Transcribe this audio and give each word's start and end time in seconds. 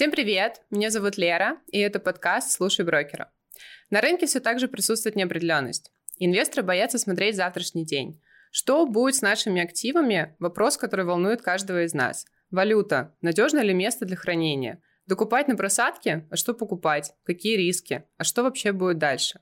Всем 0.00 0.12
привет! 0.12 0.62
Меня 0.70 0.88
зовут 0.88 1.18
Лера, 1.18 1.58
и 1.70 1.78
это 1.78 2.00
подкаст 2.00 2.52
«Слушай 2.52 2.86
брокера». 2.86 3.30
На 3.90 4.00
рынке 4.00 4.24
все 4.24 4.40
так 4.40 4.58
же 4.58 4.66
присутствует 4.66 5.14
неопределенность. 5.14 5.92
Инвесторы 6.18 6.62
боятся 6.62 6.96
смотреть 6.96 7.36
завтрашний 7.36 7.84
день. 7.84 8.18
Что 8.50 8.86
будет 8.86 9.16
с 9.16 9.20
нашими 9.20 9.60
активами? 9.60 10.34
Вопрос, 10.38 10.78
который 10.78 11.04
волнует 11.04 11.42
каждого 11.42 11.84
из 11.84 11.92
нас. 11.92 12.24
Валюта. 12.50 13.14
Надежное 13.20 13.60
ли 13.60 13.74
место 13.74 14.06
для 14.06 14.16
хранения? 14.16 14.82
Докупать 15.06 15.48
на 15.48 15.56
просадке? 15.56 16.26
А 16.30 16.36
что 16.36 16.54
покупать? 16.54 17.12
Какие 17.24 17.58
риски? 17.58 18.04
А 18.16 18.24
что 18.24 18.42
вообще 18.42 18.72
будет 18.72 18.96
дальше? 18.96 19.40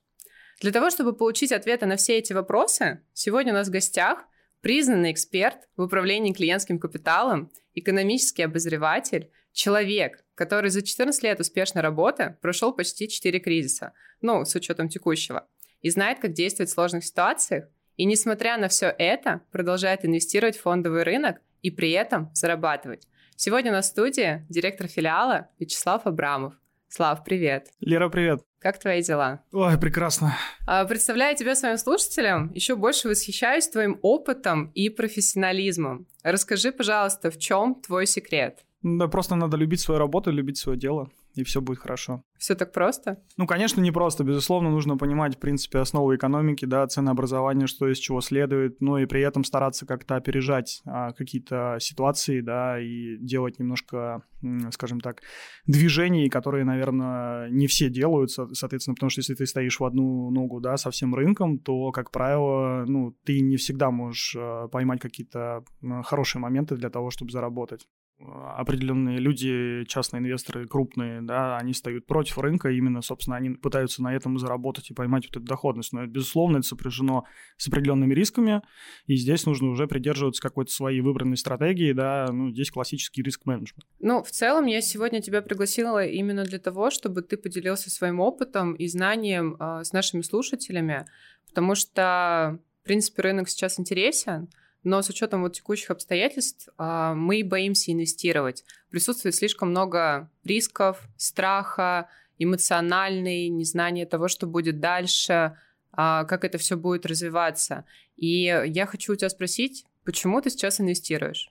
Для 0.60 0.72
того, 0.72 0.90
чтобы 0.90 1.12
получить 1.12 1.52
ответы 1.52 1.86
на 1.86 1.94
все 1.94 2.18
эти 2.18 2.32
вопросы, 2.32 3.04
сегодня 3.12 3.52
у 3.52 3.56
нас 3.56 3.68
в 3.68 3.70
гостях 3.70 4.24
признанный 4.60 5.12
эксперт 5.12 5.68
в 5.76 5.82
управлении 5.82 6.32
клиентским 6.32 6.80
капиталом, 6.80 7.52
экономический 7.74 8.42
обозреватель, 8.42 9.30
человек, 9.52 10.24
который 10.38 10.70
за 10.70 10.82
14 10.82 11.20
лет 11.24 11.40
успешной 11.40 11.82
работы 11.82 12.36
прошел 12.40 12.72
почти 12.72 13.08
4 13.08 13.40
кризиса, 13.40 13.92
ну, 14.20 14.44
с 14.44 14.54
учетом 14.54 14.88
текущего, 14.88 15.48
и 15.82 15.90
знает, 15.90 16.20
как 16.20 16.32
действовать 16.32 16.70
в 16.70 16.74
сложных 16.74 17.04
ситуациях, 17.04 17.64
и, 17.96 18.04
несмотря 18.04 18.56
на 18.56 18.68
все 18.68 18.86
это, 18.86 19.40
продолжает 19.50 20.04
инвестировать 20.04 20.56
в 20.56 20.62
фондовый 20.62 21.02
рынок 21.02 21.40
и 21.62 21.72
при 21.72 21.90
этом 21.90 22.30
зарабатывать. 22.34 23.08
Сегодня 23.34 23.72
на 23.72 23.82
студии 23.82 24.46
директор 24.48 24.86
филиала 24.86 25.48
Вячеслав 25.58 26.06
Абрамов. 26.06 26.54
Слав, 26.86 27.24
привет. 27.24 27.72
Лера, 27.80 28.08
привет. 28.08 28.40
Как 28.60 28.78
твои 28.78 29.02
дела? 29.02 29.42
Ой, 29.52 29.76
прекрасно. 29.76 30.36
А, 30.66 30.84
представляю 30.84 31.36
тебя 31.36 31.56
своим 31.56 31.78
слушателям, 31.78 32.52
еще 32.52 32.76
больше 32.76 33.08
восхищаюсь 33.08 33.68
твоим 33.68 33.98
опытом 34.02 34.70
и 34.74 34.88
профессионализмом. 34.88 36.06
Расскажи, 36.22 36.70
пожалуйста, 36.70 37.32
в 37.32 37.38
чем 37.38 37.74
твой 37.74 38.06
секрет? 38.06 38.64
Да, 38.82 39.08
просто 39.08 39.34
надо 39.34 39.56
любить 39.56 39.80
свою 39.80 39.98
работу, 39.98 40.30
любить 40.30 40.56
свое 40.56 40.78
дело, 40.78 41.10
и 41.34 41.42
все 41.42 41.60
будет 41.60 41.78
хорошо. 41.78 42.22
Все 42.38 42.54
так 42.54 42.72
просто? 42.72 43.20
Ну, 43.36 43.46
конечно, 43.46 43.80
не 43.80 43.90
просто. 43.90 44.22
Безусловно, 44.22 44.70
нужно 44.70 44.96
понимать, 44.96 45.34
в 45.34 45.38
принципе, 45.38 45.78
основы 45.78 46.14
экономики, 46.14 46.64
да, 46.64 46.86
ценообразование, 46.86 47.66
что 47.66 47.88
из 47.88 47.98
чего 47.98 48.20
следует, 48.20 48.80
но 48.80 48.98
и 48.98 49.06
при 49.06 49.20
этом 49.20 49.42
стараться 49.42 49.84
как-то 49.84 50.14
опережать 50.14 50.80
а, 50.86 51.12
какие-то 51.12 51.78
ситуации, 51.80 52.40
да, 52.40 52.80
и 52.80 53.16
делать 53.18 53.58
немножко, 53.58 54.22
скажем 54.70 55.00
так, 55.00 55.22
движений, 55.66 56.28
которые, 56.28 56.64
наверное, 56.64 57.50
не 57.50 57.66
все 57.66 57.90
делают, 57.90 58.30
соответственно, 58.30 58.94
потому 58.94 59.10
что 59.10 59.20
если 59.20 59.34
ты 59.34 59.46
стоишь 59.46 59.80
в 59.80 59.84
одну 59.84 60.30
ногу, 60.30 60.60
да, 60.60 60.76
со 60.76 60.92
всем 60.92 61.16
рынком, 61.16 61.58
то, 61.58 61.90
как 61.90 62.12
правило, 62.12 62.84
ну, 62.86 63.16
ты 63.24 63.40
не 63.40 63.56
всегда 63.56 63.90
можешь 63.90 64.36
а, 64.38 64.68
поймать 64.68 65.00
какие-то 65.00 65.64
хорошие 66.04 66.40
моменты 66.40 66.76
для 66.76 66.90
того, 66.90 67.10
чтобы 67.10 67.32
заработать 67.32 67.88
определенные 68.20 69.18
люди, 69.18 69.84
частные 69.86 70.20
инвесторы, 70.20 70.66
крупные, 70.66 71.22
да, 71.22 71.56
они 71.56 71.72
стоят 71.72 72.06
против 72.06 72.38
рынка, 72.38 72.70
именно, 72.70 73.00
собственно, 73.00 73.36
они 73.36 73.50
пытаются 73.50 74.02
на 74.02 74.14
этом 74.14 74.38
заработать 74.38 74.90
и 74.90 74.94
поймать 74.94 75.26
вот 75.26 75.36
эту 75.36 75.46
доходность. 75.46 75.92
Но, 75.92 76.04
безусловно, 76.06 76.58
это 76.58 76.66
сопряжено 76.66 77.24
с 77.56 77.68
определенными 77.68 78.14
рисками, 78.14 78.62
и 79.06 79.14
здесь 79.14 79.46
нужно 79.46 79.70
уже 79.70 79.86
придерживаться 79.86 80.42
какой-то 80.42 80.72
своей 80.72 81.00
выбранной 81.00 81.36
стратегии, 81.36 81.92
да, 81.92 82.26
ну, 82.32 82.50
здесь 82.50 82.70
классический 82.70 83.22
риск-менеджмент. 83.22 83.86
Ну, 84.00 84.22
в 84.22 84.30
целом, 84.30 84.66
я 84.66 84.80
сегодня 84.80 85.22
тебя 85.22 85.40
пригласила 85.40 86.04
именно 86.04 86.44
для 86.44 86.58
того, 86.58 86.90
чтобы 86.90 87.22
ты 87.22 87.36
поделился 87.36 87.90
своим 87.90 88.18
опытом 88.18 88.74
и 88.74 88.88
знанием 88.88 89.56
э, 89.58 89.84
с 89.84 89.92
нашими 89.92 90.22
слушателями, 90.22 91.06
потому 91.46 91.76
что, 91.76 92.58
в 92.82 92.84
принципе, 92.84 93.22
рынок 93.22 93.48
сейчас 93.48 93.78
интересен, 93.78 94.48
но 94.84 95.02
с 95.02 95.08
учетом 95.08 95.42
вот 95.42 95.54
текущих 95.54 95.90
обстоятельств 95.90 96.68
а, 96.78 97.14
мы 97.14 97.42
боимся 97.44 97.92
инвестировать. 97.92 98.64
Присутствует 98.90 99.34
слишком 99.34 99.70
много 99.70 100.30
рисков, 100.44 101.08
страха, 101.16 102.08
эмоциональный, 102.38 103.48
незнание 103.48 104.06
того, 104.06 104.28
что 104.28 104.46
будет 104.46 104.80
дальше, 104.80 105.56
а, 105.92 106.24
как 106.24 106.44
это 106.44 106.58
все 106.58 106.76
будет 106.76 107.06
развиваться. 107.06 107.84
И 108.16 108.44
я 108.66 108.86
хочу 108.86 109.12
у 109.12 109.16
тебя 109.16 109.30
спросить, 109.30 109.84
почему 110.04 110.40
ты 110.40 110.50
сейчас 110.50 110.80
инвестируешь? 110.80 111.50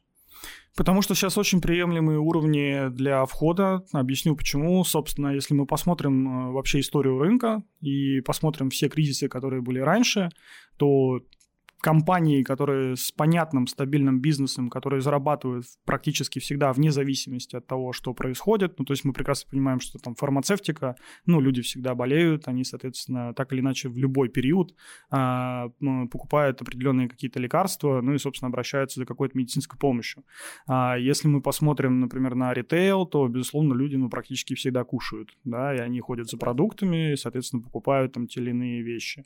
Потому 0.76 1.02
что 1.02 1.16
сейчас 1.16 1.40
очень 1.40 1.60
приемлемые 1.60 2.20
уровни 2.20 2.90
для 2.90 3.26
входа. 3.26 3.84
Объясню 3.92 4.36
почему. 4.36 4.84
Собственно, 4.84 5.30
если 5.30 5.56
мы 5.56 5.66
посмотрим 5.66 6.28
э, 6.50 6.52
вообще 6.52 6.82
историю 6.82 7.18
рынка 7.18 7.64
и 7.82 8.22
посмотрим 8.22 8.70
все 8.70 8.88
кризисы, 8.88 9.28
которые 9.28 9.64
были 9.64 9.80
раньше, 9.80 10.30
то 10.78 11.22
компании, 11.82 12.44
которые 12.44 12.96
с 12.96 13.12
понятным 13.12 13.68
стабильным 13.68 14.20
бизнесом, 14.20 14.70
которые 14.70 15.02
зарабатывают 15.02 15.66
практически 15.86 16.40
всегда 16.40 16.74
вне 16.74 16.92
зависимости 16.92 17.56
от 17.56 17.68
того, 17.68 17.94
что 17.94 18.14
происходит. 18.14 18.80
Ну, 18.80 18.86
то 18.86 18.94
есть 18.94 19.06
мы 19.06 19.14
прекрасно 19.14 19.50
понимаем, 19.50 19.80
что 19.80 20.00
там 20.00 20.16
фармацевтика, 20.16 20.96
ну, 21.26 21.40
люди 21.40 21.62
всегда 21.62 21.94
болеют, 21.94 22.48
они, 22.48 22.64
соответственно, 22.64 23.34
так 23.34 23.54
или 23.54 23.60
иначе 23.60 23.90
в 23.90 23.98
любой 23.98 24.30
период 24.30 24.74
а, 25.12 25.70
покупают 26.12 26.62
определенные 26.62 27.10
какие-то 27.10 27.40
лекарства, 27.40 28.02
ну 28.02 28.14
и, 28.14 28.18
собственно, 28.18 28.50
обращаются 28.50 29.00
за 29.00 29.06
какой-то 29.06 29.38
медицинской 29.38 29.78
помощью. 29.78 30.24
А, 30.68 30.98
если 30.98 31.28
мы 31.28 31.42
посмотрим, 31.42 32.00
например, 32.00 32.36
на 32.36 32.54
ритейл, 32.54 33.06
то, 33.06 33.28
безусловно, 33.28 33.74
люди, 33.74 33.96
ну, 33.96 34.10
практически 34.10 34.56
всегда 34.56 34.84
кушают, 34.84 35.30
да, 35.44 35.76
и 35.76 35.80
они 35.80 36.00
ходят 36.00 36.28
за 36.28 36.38
продуктами, 36.38 37.14
и, 37.14 37.16
соответственно, 37.16 37.62
покупают 37.62 38.14
там 38.14 38.28
те 38.28 38.42
или 38.42 38.50
иные 38.50 38.82
вещи. 38.82 39.26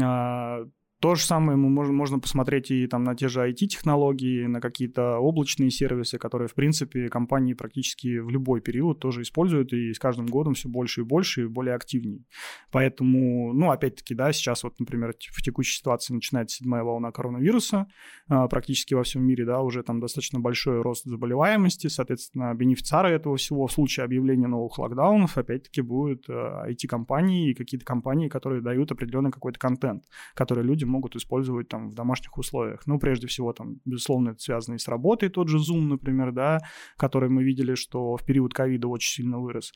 А, 0.00 0.64
то 1.00 1.14
же 1.14 1.22
самое 1.22 1.56
мы 1.56 1.70
можем, 1.70 1.96
можно 1.96 2.18
посмотреть 2.18 2.70
и 2.70 2.86
там 2.86 3.04
на 3.04 3.16
те 3.16 3.28
же 3.28 3.40
IT-технологии, 3.40 4.44
на 4.44 4.60
какие-то 4.60 5.16
облачные 5.16 5.70
сервисы, 5.70 6.18
которые, 6.18 6.48
в 6.48 6.54
принципе, 6.54 7.08
компании 7.08 7.54
практически 7.54 8.18
в 8.18 8.28
любой 8.28 8.60
период 8.60 9.00
тоже 9.00 9.22
используют, 9.22 9.72
и 9.72 9.94
с 9.94 9.98
каждым 9.98 10.26
годом 10.26 10.52
все 10.52 10.68
больше 10.68 11.00
и 11.00 11.04
больше, 11.04 11.42
и 11.42 11.46
более 11.46 11.74
активнее. 11.74 12.24
Поэтому, 12.70 13.54
ну, 13.54 13.70
опять-таки, 13.70 14.14
да, 14.14 14.30
сейчас 14.32 14.62
вот, 14.62 14.78
например, 14.78 15.14
в 15.30 15.42
текущей 15.42 15.78
ситуации 15.78 16.12
начинается 16.12 16.58
седьмая 16.58 16.82
волна 16.82 17.12
коронавируса, 17.12 17.86
а, 18.28 18.46
практически 18.48 18.92
во 18.92 19.02
всем 19.02 19.22
мире, 19.22 19.46
да, 19.46 19.62
уже 19.62 19.82
там 19.82 20.00
достаточно 20.00 20.38
большой 20.38 20.82
рост 20.82 21.04
заболеваемости, 21.06 21.86
соответственно, 21.86 22.54
бенефициары 22.54 23.08
этого 23.08 23.38
всего 23.38 23.66
в 23.66 23.72
случае 23.72 24.04
объявления 24.04 24.48
новых 24.48 24.78
локдаунов, 24.78 25.38
опять-таки, 25.38 25.80
будут 25.80 26.28
IT-компании 26.28 27.48
а, 27.48 27.50
и 27.52 27.54
какие-то 27.54 27.86
компании, 27.86 28.28
которые 28.28 28.60
дают 28.60 28.92
определенный 28.92 29.30
какой-то 29.30 29.58
контент, 29.58 30.04
который 30.34 30.62
люди 30.62 30.89
могут 30.90 31.16
использовать 31.16 31.68
там 31.68 31.88
в 31.88 31.94
домашних 31.94 32.36
условиях. 32.36 32.86
Ну, 32.86 32.98
прежде 32.98 33.26
всего, 33.26 33.52
там, 33.52 33.76
безусловно, 33.84 34.30
это 34.30 34.40
связано 34.40 34.74
и 34.74 34.78
с 34.78 34.88
работой, 34.88 35.30
тот 35.30 35.48
же 35.48 35.58
Zoom, 35.58 35.86
например, 35.86 36.32
да, 36.32 36.58
который 36.96 37.30
мы 37.30 37.42
видели, 37.42 37.74
что 37.74 38.16
в 38.16 38.24
период 38.24 38.52
ковида 38.52 38.88
очень 38.88 39.22
сильно 39.22 39.38
вырос. 39.38 39.72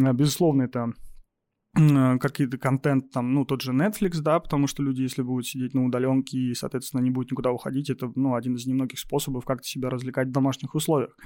А, 0.00 0.12
безусловно, 0.12 0.62
это 0.62 0.92
какие-то 1.74 2.56
контент, 2.56 3.10
там, 3.10 3.34
ну, 3.34 3.44
тот 3.44 3.60
же 3.60 3.72
Netflix, 3.72 4.20
да, 4.20 4.38
потому 4.38 4.68
что 4.68 4.82
люди, 4.82 5.02
если 5.02 5.22
будут 5.22 5.46
сидеть 5.46 5.74
на 5.74 5.84
удаленке 5.84 6.38
и, 6.38 6.54
соответственно, 6.54 7.00
не 7.00 7.10
будут 7.10 7.32
никуда 7.32 7.50
уходить, 7.50 7.90
это, 7.90 8.12
ну, 8.14 8.36
один 8.36 8.54
из 8.54 8.66
немногих 8.66 8.98
способов 8.98 9.44
как-то 9.44 9.66
себя 9.66 9.90
развлекать 9.90 10.28
в 10.28 10.32
домашних 10.32 10.76
условиях. 10.76 11.16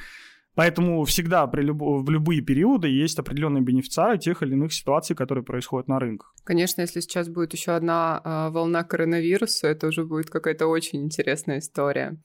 Поэтому 0.55 1.05
всегда 1.05 1.47
при 1.47 1.63
люб... 1.63 1.81
в 1.81 2.11
любые 2.11 2.41
периоды 2.41 2.89
есть 2.89 3.19
определенные 3.19 3.63
бенефициары 3.63 4.19
тех 4.19 4.43
или 4.43 4.55
иных 4.55 4.73
ситуаций, 4.73 5.15
которые 5.15 5.45
происходят 5.45 5.89
на 5.89 5.99
рынках. 5.99 6.35
Конечно, 6.45 6.81
если 6.81 7.01
сейчас 7.01 7.29
будет 7.29 7.53
еще 7.53 7.73
одна 7.73 8.21
э, 8.25 8.51
волна 8.51 8.83
коронавируса, 8.83 9.69
это 9.69 9.87
уже 9.87 10.05
будет 10.05 10.31
какая-то 10.31 10.67
очень 10.67 11.05
интересная 11.05 11.59
история. 11.59 12.19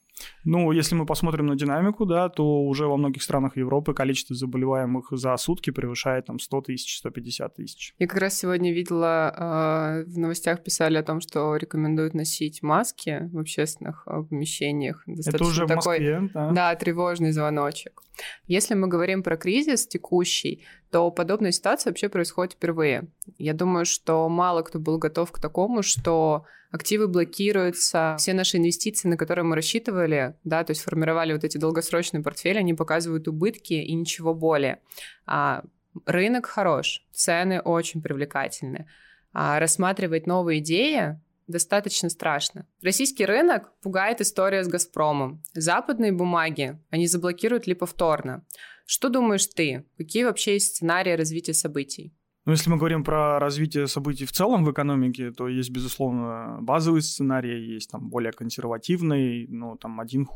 Ну, 0.45 0.71
если 0.71 0.95
мы 0.95 1.05
посмотрим 1.05 1.47
на 1.47 1.55
динамику, 1.55 2.05
да, 2.05 2.29
то 2.29 2.63
уже 2.63 2.87
во 2.87 2.97
многих 2.97 3.23
странах 3.23 3.57
Европы 3.57 3.93
количество 3.93 4.35
заболеваемых 4.35 5.07
за 5.11 5.35
сутки 5.37 5.69
превышает 5.69 6.25
там 6.25 6.39
100 6.39 6.61
тысяч, 6.61 6.97
150 6.97 7.55
тысяч. 7.55 7.95
Я 7.99 8.07
как 8.07 8.19
раз 8.19 8.37
сегодня 8.37 8.73
видела, 8.73 10.03
э, 10.05 10.05
в 10.05 10.17
новостях 10.17 10.63
писали 10.63 10.97
о 10.97 11.03
том, 11.03 11.21
что 11.21 11.55
рекомендуют 11.55 12.13
носить 12.13 12.61
маски 12.61 13.29
в 13.31 13.39
общественных 13.39 14.03
э, 14.07 14.23
помещениях. 14.23 15.03
Достаточно 15.07 15.35
Это 15.35 15.45
уже 15.45 15.67
такой, 15.67 15.99
в 15.99 16.11
Москве, 16.11 16.29
да. 16.33 16.51
Да, 16.51 16.75
тревожный 16.75 17.31
звоночек. 17.31 18.01
Если 18.47 18.75
мы 18.75 18.87
говорим 18.87 19.23
про 19.23 19.37
кризис 19.37 19.87
текущий, 19.87 20.63
то 20.93 21.09
подобная 21.09 21.51
ситуация 21.51 21.89
вообще 21.89 22.07
происходит 22.07 22.53
впервые. 22.53 23.07
Я 23.39 23.53
думаю, 23.53 23.83
что 23.83 24.29
мало 24.29 24.61
кто 24.61 24.77
был 24.77 24.99
готов 24.99 25.31
к 25.31 25.39
такому, 25.39 25.81
что 25.81 26.45
активы 26.69 27.07
блокируются, 27.07 28.15
все 28.19 28.33
наши 28.33 28.57
инвестиции, 28.57 29.07
на 29.07 29.17
которые 29.17 29.43
мы 29.43 29.55
рассчитывали, 29.55 30.35
да, 30.43 30.63
то 30.63 30.69
есть 30.69 30.83
формировали 30.83 31.33
вот 31.33 31.43
эти 31.43 31.57
долгосрочные 31.57 32.21
портфели, 32.21 32.59
они 32.59 32.75
показывают 32.75 33.27
убытки 33.27 33.73
и 33.73 33.95
ничего 33.95 34.35
более. 34.35 34.81
А, 35.25 35.63
рынок 36.05 36.45
хорош, 36.45 37.03
цены 37.11 37.59
очень 37.59 38.03
привлекательны. 38.03 38.87
А 39.33 39.57
рассматривать 39.59 40.27
новые 40.27 40.59
идеи 40.59 41.19
достаточно 41.47 42.09
страшно. 42.09 42.67
Российский 42.81 43.25
рынок 43.25 43.71
пугает 43.81 44.21
история 44.21 44.63
с 44.63 44.67
«Газпромом». 44.67 45.43
Западные 45.53 46.11
бумаги 46.11 46.79
они 46.89 47.07
заблокируют 47.07 47.67
ли 47.67 47.73
повторно. 47.73 48.45
Что 48.85 49.09
думаешь 49.09 49.47
ты? 49.47 49.85
Какие 49.97 50.25
вообще 50.25 50.53
есть 50.53 50.75
сценарии 50.75 51.13
развития 51.13 51.53
событий? 51.53 52.13
Ну, 52.45 52.51
если 52.51 52.69
мы 52.69 52.75
говорим 52.77 53.05
про 53.05 53.39
развитие 53.39 53.87
событий 53.87 54.25
в 54.25 54.33
целом 54.33 54.65
в 54.65 54.71
экономике, 54.71 55.31
то 55.31 55.47
есть, 55.47 55.69
безусловно, 55.69 56.57
базовый 56.61 57.01
сценарий, 57.01 57.73
есть 57.75 57.89
там 57.89 58.09
более 58.09 58.33
консервативный, 58.33 59.47
ну, 59.47 59.77
там 59.77 60.01
один, 60.01 60.27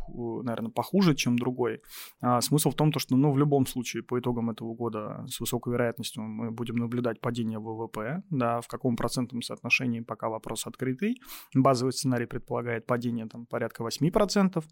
наверное, 0.44 0.72
похуже, 0.72 1.16
чем 1.16 1.38
другой. 1.38 1.82
А 2.22 2.40
смысл 2.40 2.72
в 2.72 2.76
том, 2.76 2.94
то, 2.94 3.00
что, 3.00 3.18
ну, 3.18 3.34
в 3.34 3.38
любом 3.38 3.68
случае, 3.68 4.04
по 4.04 4.18
итогам 4.18 4.50
этого 4.50 4.74
года 4.74 5.26
с 5.28 5.42
высокой 5.42 5.74
вероятностью 5.74 6.24
мы 6.24 6.52
будем 6.52 6.76
наблюдать 6.78 7.20
падение 7.20 7.60
ВВП, 7.60 8.24
да, 8.30 8.62
в 8.62 8.68
каком 8.68 8.96
процентном 8.96 9.42
соотношении 9.42 10.00
пока 10.00 10.30
вопрос 10.30 10.66
открытый. 10.66 11.22
Базовый 11.54 11.92
сценарий 11.92 12.26
предполагает 12.26 12.86
падение 12.86 13.28
там 13.28 13.46
порядка 13.46 13.84
8%. 13.84 14.64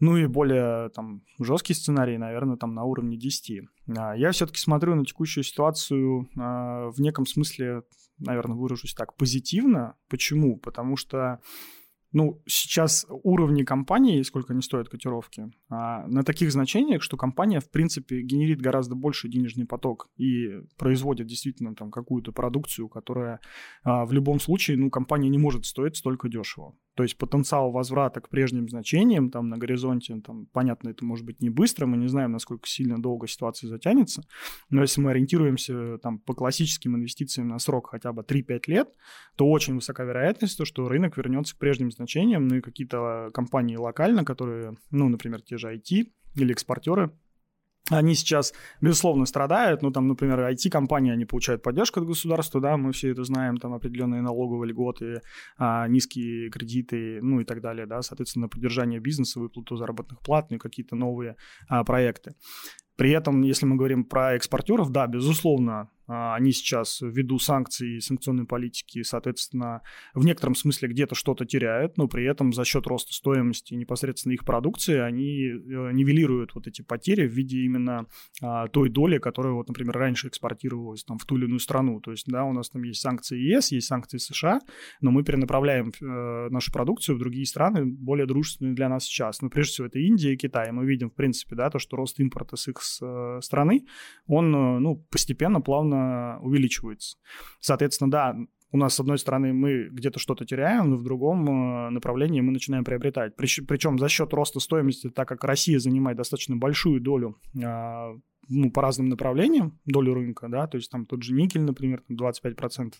Ну 0.00 0.16
и 0.16 0.26
более 0.26 0.90
там 0.90 1.22
жесткий 1.40 1.74
сценарий, 1.74 2.18
наверное, 2.18 2.56
там 2.56 2.74
на 2.74 2.84
уровне 2.84 3.16
10. 3.16 3.62
А, 3.96 4.14
я 4.16 4.32
все-таки 4.32 4.58
смотрю 4.58 4.94
на 4.94 5.04
текущую 5.04 5.44
ситуацию 5.44 6.28
а, 6.36 6.90
в 6.90 7.00
неком 7.00 7.26
смысле, 7.26 7.82
наверное, 8.18 8.56
выражусь 8.56 8.94
так, 8.94 9.16
позитивно. 9.16 9.96
Почему? 10.08 10.58
Потому 10.58 10.96
что 10.96 11.40
ну, 12.12 12.40
сейчас 12.46 13.06
уровни 13.08 13.64
компании, 13.64 14.22
сколько 14.22 14.52
они 14.52 14.62
стоят 14.62 14.88
котировки, 14.88 15.50
а, 15.68 16.06
на 16.06 16.22
таких 16.22 16.52
значениях, 16.52 17.02
что 17.02 17.16
компания, 17.16 17.60
в 17.60 17.70
принципе, 17.70 18.20
генерит 18.22 18.60
гораздо 18.60 18.94
больше 18.94 19.28
денежный 19.28 19.66
поток 19.66 20.08
и 20.16 20.60
производит 20.76 21.26
действительно 21.26 21.74
там 21.74 21.90
какую-то 21.90 22.32
продукцию, 22.32 22.88
которая 22.88 23.40
в 23.84 24.12
любом 24.12 24.38
случае, 24.38 24.76
ну, 24.76 24.90
компания 24.90 25.28
не 25.28 25.38
может 25.38 25.66
стоить 25.66 25.96
столько 25.96 26.28
дешево. 26.28 26.76
То 26.94 27.02
есть 27.02 27.18
потенциал 27.18 27.70
возврата 27.70 28.20
к 28.20 28.28
прежним 28.28 28.68
значениям 28.68 29.30
там 29.30 29.48
на 29.48 29.58
горизонте, 29.58 30.20
там, 30.24 30.46
понятно, 30.46 30.90
это 30.90 31.04
может 31.04 31.24
быть 31.24 31.40
не 31.40 31.50
быстро, 31.50 31.86
мы 31.86 31.96
не 31.96 32.08
знаем, 32.08 32.32
насколько 32.32 32.68
сильно 32.68 33.00
долго 33.00 33.26
ситуация 33.26 33.68
затянется, 33.68 34.22
но 34.70 34.82
если 34.82 35.00
мы 35.00 35.10
ориентируемся 35.10 35.98
там 35.98 36.18
по 36.18 36.34
классическим 36.34 36.96
инвестициям 36.96 37.48
на 37.48 37.58
срок 37.58 37.90
хотя 37.90 38.12
бы 38.12 38.22
3-5 38.22 38.60
лет, 38.68 38.88
то 39.36 39.46
очень 39.48 39.74
высока 39.74 40.04
вероятность, 40.04 40.56
то, 40.56 40.64
что 40.64 40.88
рынок 40.88 41.16
вернется 41.16 41.54
к 41.54 41.58
прежним 41.58 41.90
значениям, 41.90 42.46
ну 42.46 42.56
и 42.56 42.60
какие-то 42.60 43.30
компании 43.34 43.76
локально, 43.76 44.24
которые, 44.24 44.74
ну, 44.90 45.08
например, 45.08 45.42
те 45.42 45.58
же 45.58 45.74
IT 45.74 46.06
или 46.36 46.52
экспортеры, 46.52 47.10
они 47.90 48.14
сейчас, 48.14 48.54
безусловно, 48.80 49.26
страдают. 49.26 49.82
Ну, 49.82 49.90
там, 49.90 50.08
например, 50.08 50.40
IT-компании, 50.40 51.12
они 51.12 51.26
получают 51.26 51.62
поддержку 51.62 52.00
от 52.00 52.06
государства, 52.06 52.60
да, 52.60 52.76
мы 52.76 52.92
все 52.92 53.10
это 53.10 53.24
знаем, 53.24 53.58
там 53.58 53.74
определенные 53.74 54.22
налоговые 54.22 54.70
льготы, 54.70 55.20
а, 55.58 55.86
низкие 55.88 56.50
кредиты, 56.50 57.20
ну 57.22 57.40
и 57.40 57.44
так 57.44 57.60
далее, 57.60 57.86
да, 57.86 58.00
соответственно, 58.02 58.48
поддержание 58.48 59.00
бизнеса, 59.00 59.38
выплату 59.40 59.76
заработных 59.76 60.20
плат, 60.20 60.50
ну 60.50 60.56
и 60.56 60.58
какие-то 60.58 60.96
новые 60.96 61.36
а, 61.68 61.84
проекты. 61.84 62.34
При 62.96 63.10
этом, 63.10 63.42
если 63.42 63.66
мы 63.66 63.76
говорим 63.76 64.04
про 64.04 64.34
экспортеров, 64.34 64.90
да, 64.90 65.06
безусловно, 65.06 65.90
а, 66.06 66.34
они 66.34 66.52
сейчас 66.52 67.00
ввиду 67.00 67.38
санкций 67.38 67.96
и 67.96 68.00
санкционной 68.00 68.44
политики, 68.44 69.02
соответственно, 69.02 69.80
в 70.12 70.24
некотором 70.24 70.54
смысле 70.54 70.88
где-то 70.88 71.14
что-то 71.14 71.44
теряют, 71.46 71.96
но 71.96 72.08
при 72.08 72.24
этом 72.24 72.52
за 72.52 72.64
счет 72.64 72.86
роста 72.86 73.14
стоимости 73.14 73.74
непосредственно 73.74 74.32
их 74.32 74.44
продукции 74.44 74.98
они 74.98 75.46
э, 75.46 75.92
нивелируют 75.92 76.54
вот 76.54 76.66
эти 76.66 76.82
потери 76.82 77.26
в 77.26 77.32
виде 77.32 77.60
именно 77.60 78.06
а, 78.42 78.68
той 78.68 78.90
доли, 78.90 79.18
которая, 79.18 79.54
вот, 79.54 79.68
например, 79.68 79.96
раньше 79.96 80.28
экспортировалась 80.28 81.04
там, 81.04 81.18
в 81.18 81.24
ту 81.24 81.36
или 81.36 81.46
иную 81.46 81.60
страну. 81.60 82.00
То 82.00 82.10
есть, 82.10 82.26
да, 82.26 82.44
у 82.44 82.52
нас 82.52 82.68
там 82.68 82.82
есть 82.82 83.00
санкции 83.00 83.38
ЕС, 83.38 83.72
есть 83.72 83.86
санкции 83.86 84.18
США, 84.18 84.60
но 85.00 85.10
мы 85.10 85.24
перенаправляем 85.24 85.88
э, 85.88 86.48
нашу 86.50 86.72
продукцию 86.72 87.16
в 87.16 87.18
другие 87.18 87.46
страны, 87.46 87.86
более 87.86 88.26
дружественные 88.26 88.74
для 88.74 88.88
нас 88.88 89.04
сейчас. 89.04 89.40
Но 89.40 89.48
прежде 89.48 89.72
всего 89.72 89.86
это 89.86 89.98
Индия 89.98 90.34
и 90.34 90.36
Китай. 90.36 90.70
Мы 90.70 90.84
видим, 90.84 91.10
в 91.10 91.14
принципе, 91.14 91.56
да, 91.56 91.70
то, 91.70 91.78
что 91.78 91.96
рост 91.96 92.20
импорта 92.20 92.56
с 92.56 92.68
их 92.68 92.82
э, 93.02 93.40
страны, 93.42 93.86
он 94.26 94.50
ну, 94.50 94.96
постепенно, 95.10 95.60
плавно 95.60 96.38
увеличивается. 96.40 97.18
Соответственно, 97.60 98.10
да, 98.10 98.36
у 98.74 98.76
нас, 98.76 98.94
с 98.96 99.00
одной 99.00 99.18
стороны, 99.18 99.52
мы 99.52 99.84
где-то 99.84 100.18
что-то 100.18 100.44
теряем, 100.44 100.90
но 100.90 100.96
в 100.96 101.04
другом 101.04 101.48
э, 101.48 101.90
направлении 101.90 102.40
мы 102.40 102.50
начинаем 102.50 102.82
приобретать. 102.82 103.36
Причем 103.36 104.00
за 104.00 104.08
счет 104.08 104.34
роста 104.34 104.58
стоимости, 104.58 105.10
так 105.10 105.28
как 105.28 105.44
Россия 105.44 105.78
занимает 105.78 106.16
достаточно 106.16 106.56
большую 106.56 107.00
долю 107.00 107.38
а, 107.64 108.16
ну, 108.48 108.72
по 108.72 108.82
разным 108.82 109.08
направлениям, 109.08 109.78
долю 109.84 110.14
рынка, 110.14 110.48
да, 110.48 110.66
то 110.66 110.76
есть 110.76 110.90
там 110.90 111.06
тот 111.06 111.22
же 111.22 111.34
никель, 111.34 111.60
например, 111.62 112.02
25%, 112.10 112.94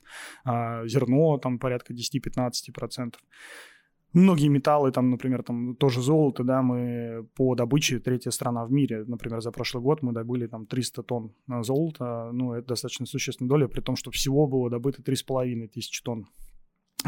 а 0.45 0.87
зерно 0.87 1.39
там 1.39 1.59
порядка 1.59 1.93
10-15%. 1.93 3.15
Многие 4.15 4.47
металлы, 4.47 4.93
там, 4.93 5.11
например, 5.11 5.43
там 5.43 5.75
тоже 5.75 6.01
золото, 6.01 6.45
да, 6.45 6.63
мы 6.63 7.27
по 7.35 7.57
добыче 7.57 7.99
третья 7.99 8.31
страна 8.31 8.65
в 8.65 8.71
мире. 8.71 9.05
Например, 9.05 9.41
за 9.41 9.51
прошлый 9.51 9.83
год 9.83 10.03
мы 10.03 10.13
добыли 10.13 10.47
там 10.47 10.67
300 10.67 11.03
тонн 11.03 11.35
золота, 11.63 12.31
ну, 12.33 12.53
это 12.53 12.69
достаточно 12.69 13.07
существенная 13.07 13.49
доля, 13.49 13.67
при 13.67 13.81
том, 13.81 13.97
что 13.97 14.13
всего 14.13 14.47
было 14.47 14.71
добыто 14.71 15.03
3,5 15.03 15.67
тысячи 15.67 16.01
тонн. 16.05 16.29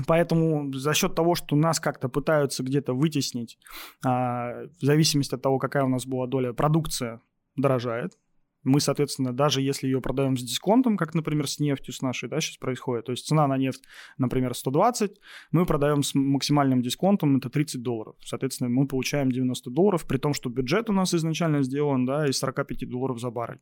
Поэтому 0.06 0.72
за 0.72 0.94
счет 0.94 1.14
того, 1.14 1.36
что 1.36 1.54
нас 1.54 1.78
как-то 1.78 2.08
пытаются 2.08 2.64
где-то 2.64 2.92
вытеснить, 2.92 3.56
а, 4.04 4.66
в 4.80 4.84
зависимости 4.84 5.34
от 5.34 5.42
того, 5.42 5.58
какая 5.58 5.84
у 5.84 5.88
нас 5.88 6.06
была 6.06 6.26
доля, 6.26 6.52
продукция 6.52 7.20
дорожает, 7.54 8.18
мы, 8.66 8.80
соответственно, 8.80 9.32
даже 9.32 9.62
если 9.62 9.86
ее 9.86 10.00
продаем 10.00 10.36
с 10.36 10.42
дисконтом, 10.42 10.96
как, 10.96 11.14
например, 11.14 11.48
с 11.48 11.60
нефтью 11.60 11.94
с 11.94 12.02
нашей, 12.02 12.28
да, 12.28 12.40
сейчас 12.40 12.56
происходит, 12.56 13.06
то 13.06 13.12
есть 13.12 13.26
цена 13.26 13.46
на 13.46 13.56
нефть, 13.56 13.82
например, 14.18 14.54
120, 14.54 15.12
мы 15.52 15.66
продаем 15.66 16.02
с 16.02 16.14
максимальным 16.14 16.82
дисконтом, 16.82 17.36
это 17.36 17.48
30 17.48 17.82
долларов. 17.82 18.16
Соответственно, 18.24 18.68
мы 18.68 18.86
получаем 18.86 19.30
90 19.30 19.70
долларов, 19.70 20.06
при 20.06 20.18
том, 20.18 20.34
что 20.34 20.50
бюджет 20.50 20.90
у 20.90 20.92
нас 20.92 21.14
изначально 21.14 21.62
сделан, 21.62 22.04
да, 22.04 22.26
из 22.26 22.38
45 22.38 22.88
долларов 22.88 23.20
за 23.20 23.30
баррель. 23.30 23.60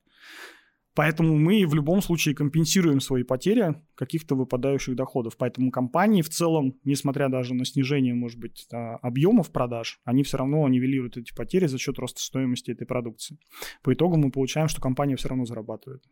Поэтому 0.95 1.37
мы 1.37 1.67
в 1.67 1.75
любом 1.75 2.01
случае 2.01 2.35
компенсируем 2.35 3.01
свои 3.01 3.25
потери 3.25 3.75
каких-то 3.97 4.37
выпадающих 4.37 4.95
доходов. 4.95 5.37
Поэтому 5.37 5.71
компании 5.71 6.23
в 6.23 6.29
целом, 6.29 6.79
несмотря 6.85 7.29
даже 7.29 7.55
на 7.55 7.65
снижение, 7.65 8.15
может 8.15 8.39
быть, 8.39 8.69
объемов 8.71 9.51
продаж, 9.51 10.01
они 10.05 10.23
все 10.23 10.37
равно 10.39 10.67
нивелируют 10.69 11.17
эти 11.17 11.35
потери 11.35 11.67
за 11.67 11.79
счет 11.79 11.99
роста 11.99 12.21
стоимости 12.21 12.71
этой 12.71 12.87
продукции. 12.87 13.39
По 13.83 13.93
итогу 13.93 14.17
мы 14.17 14.31
получаем, 14.31 14.69
что 14.69 14.81
компания 14.81 15.17
все 15.17 15.29
равно 15.29 15.45
зарабатывает. 15.45 16.03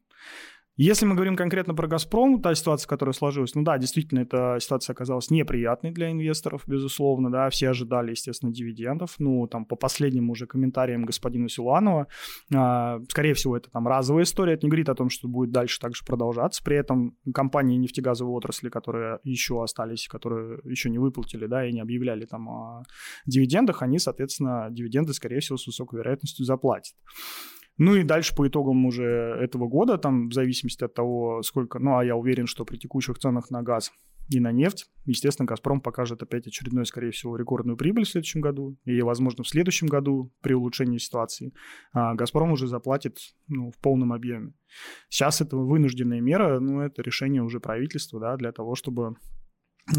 Если 0.77 1.05
мы 1.05 1.15
говорим 1.15 1.37
конкретно 1.37 1.75
про 1.75 1.87
«Газпром», 1.87 2.41
та 2.41 2.55
ситуация, 2.55 2.89
которая 2.89 3.13
сложилась, 3.13 3.55
ну 3.55 3.63
да, 3.63 3.77
действительно, 3.77 4.21
эта 4.21 4.57
ситуация 4.59 4.95
оказалась 4.95 5.29
неприятной 5.29 5.91
для 5.91 6.11
инвесторов, 6.11 6.63
безусловно, 6.67 7.31
да, 7.31 7.51
все 7.51 7.69
ожидали, 7.69 8.13
естественно, 8.13 8.51
дивидендов, 8.51 9.17
ну, 9.19 9.47
там, 9.49 9.67
по 9.67 9.77
последним 9.77 10.31
уже 10.31 10.47
комментариям 10.47 11.05
господина 11.05 11.51
Силуанова, 11.51 12.07
э, 12.51 13.01
скорее 13.11 13.35
всего, 13.35 13.55
это 13.55 13.71
там 13.71 13.87
разовая 13.87 14.25
история, 14.25 14.55
это 14.55 14.65
не 14.65 14.71
говорит 14.71 14.89
о 14.89 14.95
том, 14.95 15.11
что 15.11 15.29
будет 15.29 15.51
дальше 15.51 15.79
также 15.79 16.07
продолжаться, 16.07 16.63
при 16.65 16.79
этом 16.79 17.19
компании 17.35 17.77
нефтегазовой 17.77 18.33
отрасли, 18.33 18.71
которые 18.71 19.19
еще 19.25 19.63
остались, 19.63 20.09
которые 20.09 20.59
еще 20.65 20.89
не 20.89 20.99
выплатили, 20.99 21.47
да, 21.47 21.69
и 21.69 21.73
не 21.73 21.81
объявляли 21.81 22.25
там 22.25 22.49
о 22.49 22.83
дивидендах, 23.27 23.83
они, 23.83 23.99
соответственно, 23.99 24.69
дивиденды, 24.71 25.13
скорее 25.13 25.41
всего, 25.41 25.59
с 25.59 25.67
высокой 25.67 25.99
вероятностью 25.99 26.47
заплатят. 26.47 26.95
Ну 27.79 27.97
и 27.97 28.03
дальше 28.03 28.35
по 28.35 28.47
итогам 28.47 28.85
уже 28.87 29.05
этого 29.41 29.67
года, 29.67 29.99
там 29.99 30.29
в 30.29 30.33
зависимости 30.33 30.85
от 30.85 30.95
того, 30.95 31.43
сколько, 31.43 31.79
ну 31.79 31.97
а 31.97 32.05
я 32.05 32.17
уверен, 32.17 32.47
что 32.47 32.65
при 32.65 32.77
текущих 32.77 33.19
ценах 33.19 33.51
на 33.51 33.63
газ 33.63 33.93
и 34.29 34.41
на 34.41 34.53
нефть, 34.53 34.87
естественно, 35.05 35.47
«Газпром» 35.47 35.81
покажет 35.81 36.23
опять 36.23 36.47
очередную, 36.47 36.87
скорее 36.87 37.11
всего, 37.11 37.37
рекордную 37.37 37.77
прибыль 37.77 38.05
в 38.05 38.09
следующем 38.09 38.41
году, 38.41 38.77
и, 38.85 39.01
возможно, 39.03 39.43
в 39.43 39.49
следующем 39.49 39.89
году 39.89 40.33
при 40.43 40.55
улучшении 40.55 40.99
ситуации 40.99 41.53
а 41.93 42.15
«Газпром» 42.15 42.53
уже 42.53 42.67
заплатит 42.67 43.19
ну, 43.49 43.71
в 43.71 43.79
полном 43.79 44.13
объеме. 44.13 44.53
Сейчас 45.09 45.41
это 45.41 45.57
вынужденная 45.57 46.21
мера, 46.21 46.61
ну, 46.61 46.81
это 46.81 47.03
решение 47.03 47.43
уже 47.43 47.61
правительства, 47.61 48.21
да, 48.21 48.37
для 48.37 48.53
того, 48.53 48.75
чтобы 48.75 49.17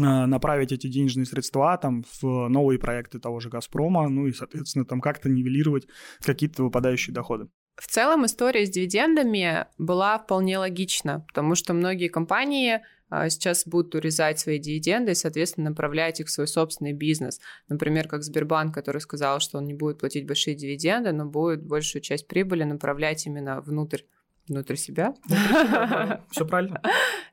а, 0.00 0.26
направить 0.26 0.72
эти 0.72 0.88
денежные 0.88 1.26
средства 1.26 1.76
там 1.76 2.04
в 2.20 2.48
новые 2.48 2.78
проекты 2.78 3.18
того 3.18 3.40
же 3.40 3.50
«Газпрома», 3.50 4.08
ну 4.08 4.26
и, 4.26 4.32
соответственно, 4.32 4.84
там 4.84 5.00
как-то 5.00 5.28
нивелировать 5.28 5.86
какие-то 6.20 6.64
выпадающие 6.64 7.14
доходы. 7.14 7.48
В 7.76 7.88
целом 7.88 8.24
история 8.26 8.66
с 8.66 8.70
дивидендами 8.70 9.66
была 9.78 10.18
вполне 10.18 10.58
логична, 10.58 11.24
потому 11.28 11.54
что 11.54 11.74
многие 11.74 12.08
компании 12.08 12.82
а, 13.10 13.28
сейчас 13.28 13.66
будут 13.66 13.94
урезать 13.94 14.38
свои 14.38 14.58
дивиденды 14.58 15.12
и, 15.12 15.14
соответственно, 15.14 15.70
направлять 15.70 16.20
их 16.20 16.28
в 16.28 16.30
свой 16.30 16.46
собственный 16.46 16.92
бизнес. 16.92 17.40
Например, 17.68 18.08
как 18.08 18.22
Сбербанк, 18.22 18.74
который 18.74 19.00
сказал, 19.00 19.40
что 19.40 19.58
он 19.58 19.66
не 19.66 19.74
будет 19.74 19.98
платить 19.98 20.26
большие 20.26 20.54
дивиденды, 20.54 21.12
но 21.12 21.24
будет 21.24 21.64
большую 21.64 22.02
часть 22.02 22.26
прибыли 22.28 22.64
направлять 22.64 23.26
именно 23.26 23.60
внутрь 23.60 24.02
внутрь 24.46 24.76
себя. 24.76 25.14
Все 26.30 26.46
правильно. 26.46 26.82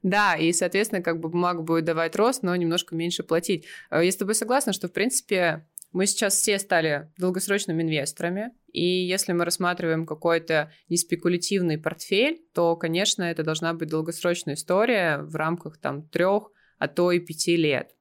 Да, 0.01 0.35
и, 0.35 0.53
соответственно, 0.53 1.01
как 1.01 1.19
бы 1.19 1.27
бумага 1.27 1.61
будет 1.61 1.83
давать 1.83 2.15
рост, 2.15 2.41
но 2.41 2.55
немножко 2.55 2.95
меньше 2.95 3.23
платить. 3.23 3.65
А, 3.89 4.01
я 4.01 4.11
с 4.11 4.15
тобой 4.15 4.33
согласна, 4.33 4.71
что, 4.71 4.87
в 4.87 4.93
принципе, 4.93 5.65
мы 5.91 6.05
сейчас 6.05 6.35
все 6.35 6.57
стали 6.59 7.11
долгосрочными 7.17 7.83
инвесторами, 7.83 8.51
и 8.71 8.85
если 8.85 9.33
мы 9.33 9.45
рассматриваем 9.45 10.05
какой-то 10.05 10.71
неспекулятивный 10.89 11.77
портфель, 11.77 12.41
то, 12.53 12.75
конечно, 12.75 13.23
это 13.23 13.43
должна 13.43 13.73
быть 13.73 13.89
долгосрочная 13.89 14.55
история 14.55 15.17
в 15.17 15.35
рамках 15.35 15.77
там 15.77 16.07
трех, 16.07 16.51
а 16.77 16.87
то 16.87 17.11
и 17.11 17.19
пяти 17.19 17.57
лет. 17.57 17.91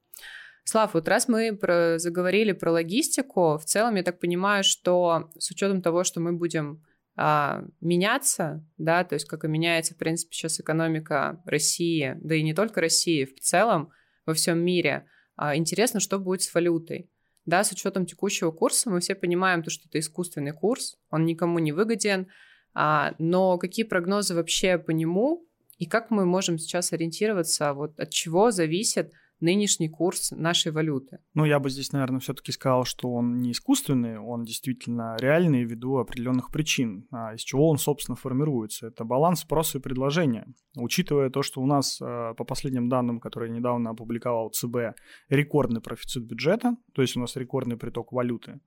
Слав, 0.65 0.95
вот 0.95 1.09
раз 1.09 1.27
мы 1.27 1.57
про, 1.57 1.99
заговорили 1.99 2.53
про 2.53 2.71
логистику, 2.71 3.59
в 3.59 3.65
целом 3.65 3.97
я 3.97 4.03
так 4.03 4.21
понимаю, 4.21 4.63
что 4.63 5.31
с 5.39 5.51
учетом 5.51 5.83
того, 5.83 6.05
что 6.05 6.21
мы 6.21 6.33
будем 6.33 6.85
а, 7.17 7.65
меняться, 7.81 8.65
да, 8.79 9.03
то 9.03 9.15
есть 9.15 9.27
как 9.27 9.45
и 9.45 9.49
меняется, 9.49 9.95
в 9.95 9.99
принципе, 9.99 10.33
сейчас 10.33 10.61
экономика 10.61 11.43
России, 11.45 12.17
да 12.21 12.37
и 12.37 12.43
не 12.43 12.55
только 12.55 12.81
России, 12.81 13.25
в 13.25 13.41
целом 13.41 13.91
во 14.27 14.35
всем 14.35 14.59
мире. 14.61 15.07
А, 15.35 15.57
интересно, 15.57 15.99
что 15.99 16.19
будет 16.19 16.43
с 16.43 16.55
валютой. 16.55 17.11
Да, 17.51 17.65
с 17.65 17.73
учетом 17.73 18.07
текущего 18.07 18.53
курса. 18.53 18.91
Мы 18.91 19.01
все 19.01 19.17
понимаем, 19.17 19.65
то, 19.65 19.71
что 19.71 19.89
это 19.89 19.99
искусственный 19.99 20.53
курс, 20.53 20.97
он 21.11 21.25
никому 21.25 21.59
не 21.59 21.73
выгоден, 21.73 22.29
а, 22.75 23.17
но 23.19 23.59
какие 23.59 23.85
прогнозы 23.85 24.37
вообще 24.37 24.79
по 24.79 24.93
нему 24.93 25.45
и 25.77 25.87
как 25.87 26.13
мы 26.13 26.27
можем 26.27 26.59
сейчас 26.59 26.93
ориентироваться, 26.93 27.75
вот 27.75 27.99
от 27.99 28.11
чего 28.11 28.53
зависит 28.53 29.13
нынешний 29.41 29.89
курс 29.89 30.31
нашей 30.31 30.73
валюты? 30.73 31.19
Ну, 31.35 31.45
я 31.45 31.59
бы 31.59 31.71
здесь, 31.71 31.93
наверное, 31.93 32.21
все-таки 32.21 32.53
сказал, 32.53 32.85
что 32.85 33.13
он 33.13 33.39
не 33.39 33.53
искусственный, 33.53 34.19
он 34.19 34.45
действительно 34.45 35.17
реальный 35.19 35.65
ввиду 35.65 35.99
определенных 35.99 36.51
причин, 36.51 37.07
а 37.11 37.35
из 37.35 37.41
чего 37.41 37.69
он, 37.69 37.79
собственно, 37.79 38.17
формируется. 38.17 38.89
Это 38.89 39.05
баланс 39.05 39.41
спроса 39.41 39.79
и 39.79 39.81
предложения. 39.81 40.47
Учитывая 40.77 41.31
то, 41.31 41.43
что 41.43 41.61
у 41.61 41.67
нас, 41.67 42.01
э, 42.01 42.35
по 42.37 42.45
последним 42.45 42.89
данным, 42.89 43.21
которые 43.21 43.51
недавно 43.51 43.91
опубликовал 43.91 44.51
ЦБ, 44.51 44.97
рекордный 45.29 45.81
профицит 45.81 46.25
бюджета, 46.25 46.77
то 46.95 47.03
есть 47.03 47.17
у 47.17 47.21
нас 47.21 47.37
рекордный 47.37 47.77
приток 47.77 48.13
валюты, 48.13 48.61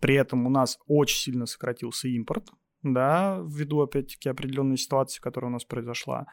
при 0.00 0.14
этом 0.14 0.46
у 0.46 0.50
нас 0.50 0.78
очень 0.86 1.18
сильно 1.18 1.46
сократился 1.46 2.08
импорт, 2.08 2.48
да, 2.82 3.40
ввиду, 3.46 3.80
опять-таки, 3.80 4.28
определенной 4.28 4.76
ситуации, 4.76 5.20
которая 5.20 5.50
у 5.50 5.52
нас 5.52 5.64
произошла. 5.64 6.26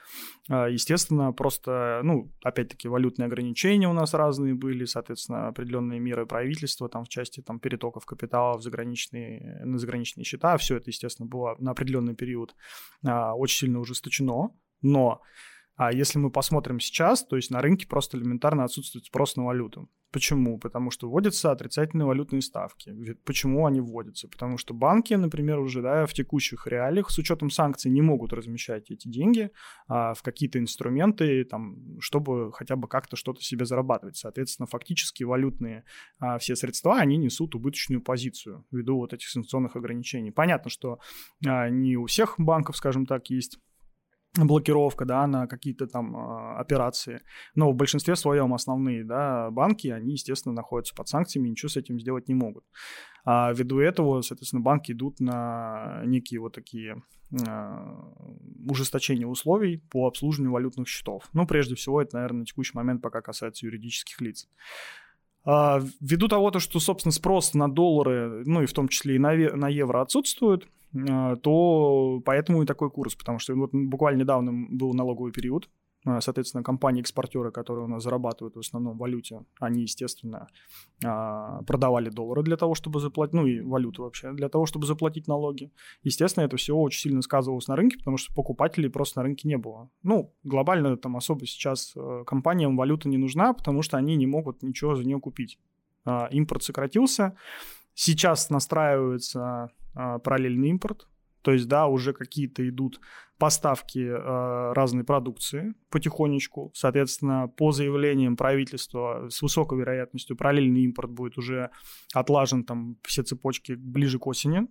А, 0.50 0.68
естественно, 0.68 1.34
просто, 1.34 2.02
ну, 2.04 2.32
опять-таки, 2.44 2.88
валютные 2.88 3.28
ограничения 3.28 3.88
у 3.88 3.94
нас 3.94 4.14
разные 4.14 4.54
были, 4.54 4.86
соответственно, 4.86 5.48
определенные 5.48 6.00
меры 6.00 6.26
правительства 6.26 6.90
там 6.90 7.04
в 7.04 7.10
части 7.10 7.42
там 7.42 7.60
перетоков 7.60 8.06
капитала 8.06 8.58
в 8.58 8.62
заграничные, 8.62 9.62
на 9.66 9.78
заграничные 9.78 10.24
счета, 10.24 10.58
все 10.58 10.78
это, 10.78 10.90
естественно, 10.90 11.28
было 11.28 11.56
на 11.60 11.72
определенный 11.72 12.16
период 12.16 12.56
а, 13.06 13.34
очень 13.34 13.68
сильно 13.68 13.80
ужесточено, 13.80 14.52
но 14.82 15.22
а 15.78 15.94
если 15.94 16.18
мы 16.18 16.32
посмотрим 16.32 16.80
сейчас, 16.80 17.26
то 17.26 17.36
есть 17.36 17.52
на 17.52 17.62
рынке 17.62 17.88
просто 17.88 18.18
элементарно 18.18 18.64
отсутствует 18.64 19.06
спрос 19.06 19.36
на 19.36 19.46
валюту. 19.46 19.90
Почему? 20.12 20.58
Потому 20.58 20.90
что 20.90 21.10
вводятся 21.10 21.52
отрицательные 21.52 22.06
валютные 22.06 22.42
ставки. 22.42 22.96
Почему 23.26 23.66
они 23.66 23.82
вводятся? 23.82 24.28
Потому 24.28 24.58
что 24.58 24.74
банки, 24.74 25.14
например, 25.14 25.60
уже 25.60 25.82
да, 25.82 26.06
в 26.06 26.14
текущих 26.14 26.66
реалиях 26.66 27.12
с 27.12 27.18
учетом 27.18 27.50
санкций 27.50 27.92
не 27.92 28.02
могут 28.02 28.32
размещать 28.32 28.90
эти 28.90 29.08
деньги 29.08 29.52
а, 29.88 30.14
в 30.14 30.24
какие-то 30.24 30.60
инструменты, 30.60 31.44
там, 31.44 32.00
чтобы 32.00 32.52
хотя 32.54 32.78
бы 32.78 32.88
как-то 32.88 33.18
что-то 33.18 33.42
себе 33.42 33.66
зарабатывать. 33.66 34.16
Соответственно, 34.16 34.66
фактически 34.66 35.24
валютные 35.24 35.84
а, 36.20 36.40
все 36.40 36.56
средства, 36.56 36.98
они 36.98 37.18
несут 37.18 37.54
убыточную 37.54 38.02
позицию 38.02 38.66
ввиду 38.72 38.96
вот 38.98 39.14
этих 39.14 39.28
санкционных 39.28 39.76
ограничений. 39.76 40.32
Понятно, 40.32 40.72
что 40.72 41.00
а, 41.46 41.70
не 41.70 41.98
у 41.98 42.06
всех 42.06 42.36
банков, 42.40 42.78
скажем 42.78 43.06
так, 43.06 43.30
есть 43.30 43.60
блокировка, 44.46 45.06
да, 45.06 45.26
на 45.28 45.48
какие-то 45.48 45.88
там 45.88 46.16
э, 46.16 46.56
операции. 46.58 47.22
Но 47.56 47.72
в 47.72 47.76
большинстве 47.76 48.16
своем 48.16 48.54
основные, 48.54 49.04
да, 49.04 49.50
банки, 49.52 49.88
они, 49.88 50.14
естественно, 50.14 50.54
находятся 50.54 50.96
под 50.96 51.08
санкциями, 51.08 51.50
ничего 51.50 51.70
с 51.70 51.78
этим 51.78 52.00
сделать 52.00 52.28
не 52.28 52.36
могут. 52.36 52.64
А 53.26 53.52
ввиду 53.52 53.80
этого, 53.80 54.22
соответственно, 54.22 54.62
банки 54.62 54.92
идут 54.92 55.20
на 55.20 56.02
некие 56.06 56.40
вот 56.40 56.54
такие 56.54 57.04
э, 57.32 57.96
ужесточения 58.70 59.28
условий 59.28 59.78
по 59.90 60.08
обслуживанию 60.08 60.54
валютных 60.54 60.88
счетов. 60.88 61.28
Ну, 61.34 61.46
прежде 61.46 61.76
всего, 61.76 62.02
это, 62.02 62.18
наверное, 62.18 62.40
на 62.40 62.46
текущий 62.46 62.76
момент 62.76 63.02
пока 63.02 63.22
касается 63.22 63.66
юридических 63.66 64.22
лиц. 64.22 64.48
А, 65.50 65.80
ввиду 66.02 66.28
того, 66.28 66.52
что, 66.60 66.80
собственно, 66.82 67.14
спрос 67.14 67.54
на 67.54 67.72
доллары, 67.72 68.44
ну 68.46 68.64
и 68.64 68.66
в 68.66 68.74
том 68.74 68.90
числе 68.90 69.16
и 69.16 69.20
на, 69.20 69.32
на 69.34 69.70
евро 69.70 70.02
отсутствует, 70.02 70.68
а, 71.10 71.38
то 71.38 72.22
поэтому 72.26 72.64
и 72.64 72.66
такой 72.66 72.92
курс, 72.92 73.16
потому 73.16 73.40
что 73.40 73.56
вот 73.56 73.70
буквально 73.72 74.20
недавно 74.20 74.52
был 74.70 74.94
налоговый 74.94 75.32
период, 75.32 75.70
соответственно, 76.06 76.64
компании-экспортеры, 76.64 77.52
которые 77.52 77.86
у 77.86 77.88
нас 77.88 78.04
зарабатывают 78.04 78.56
в 78.56 78.60
основном 78.60 78.96
в 78.96 79.00
валюте, 79.00 79.44
они, 79.60 79.82
естественно, 79.82 80.48
а, 81.04 81.62
продавали 81.64 82.10
доллары 82.10 82.44
для 82.44 82.56
того, 82.56 82.76
чтобы 82.76 83.00
заплатить, 83.00 83.34
ну 83.34 83.46
и 83.46 83.62
валюту 83.62 84.04
вообще, 84.04 84.32
для 84.32 84.50
того, 84.50 84.66
чтобы 84.66 84.86
заплатить 84.86 85.28
налоги. 85.28 85.72
Естественно, 86.04 86.46
это 86.46 86.58
все 86.58 86.76
очень 86.76 87.02
сильно 87.02 87.22
сказывалось 87.22 87.68
на 87.68 87.76
рынке, 87.76 87.98
потому 87.98 88.18
что 88.18 88.34
покупателей 88.34 88.90
просто 88.90 89.20
на 89.20 89.24
рынке 89.24 89.48
не 89.48 89.58
было. 89.58 89.90
Ну, 90.04 90.34
глобально 90.44 90.98
там 90.98 91.18
особо 91.18 91.46
сейчас 91.46 91.94
э, 91.96 92.24
компаниям 92.26 92.78
валюта 92.78 93.10
не 93.10 93.18
нужна, 93.18 93.54
потому 93.54 93.82
что 93.82 93.98
они 93.98 94.16
не 94.16 94.28
могут 94.28 94.64
ничего 94.64 94.96
за 94.96 95.04
нее 95.04 95.20
купить. 95.20 95.60
Импорт 96.32 96.64
сократился, 96.64 97.36
сейчас 97.94 98.50
настраивается 98.50 99.72
параллельный 99.94 100.70
импорт, 100.70 101.06
то 101.48 101.54
есть, 101.54 101.70
да, 101.70 101.88
уже 101.88 102.12
какие-то 102.12 102.68
идут 102.68 103.00
поставки 103.38 104.00
э, 104.00 104.74
разной 104.74 105.06
продукции 105.06 105.76
потихонечку. 105.90 106.72
Соответственно, 106.76 107.48
по 107.48 107.72
заявлениям 107.72 108.36
правительства 108.36 109.30
с 109.30 109.42
высокой 109.42 109.80
вероятностью 109.80 110.36
параллельный 110.36 110.82
импорт 110.82 111.10
будет 111.10 111.38
уже 111.38 111.70
отлажен 112.14 112.66
там 112.66 112.98
все 113.04 113.24
цепочки 113.24 113.76
ближе 113.78 114.20
к 114.20 114.28
осени. 114.28 114.68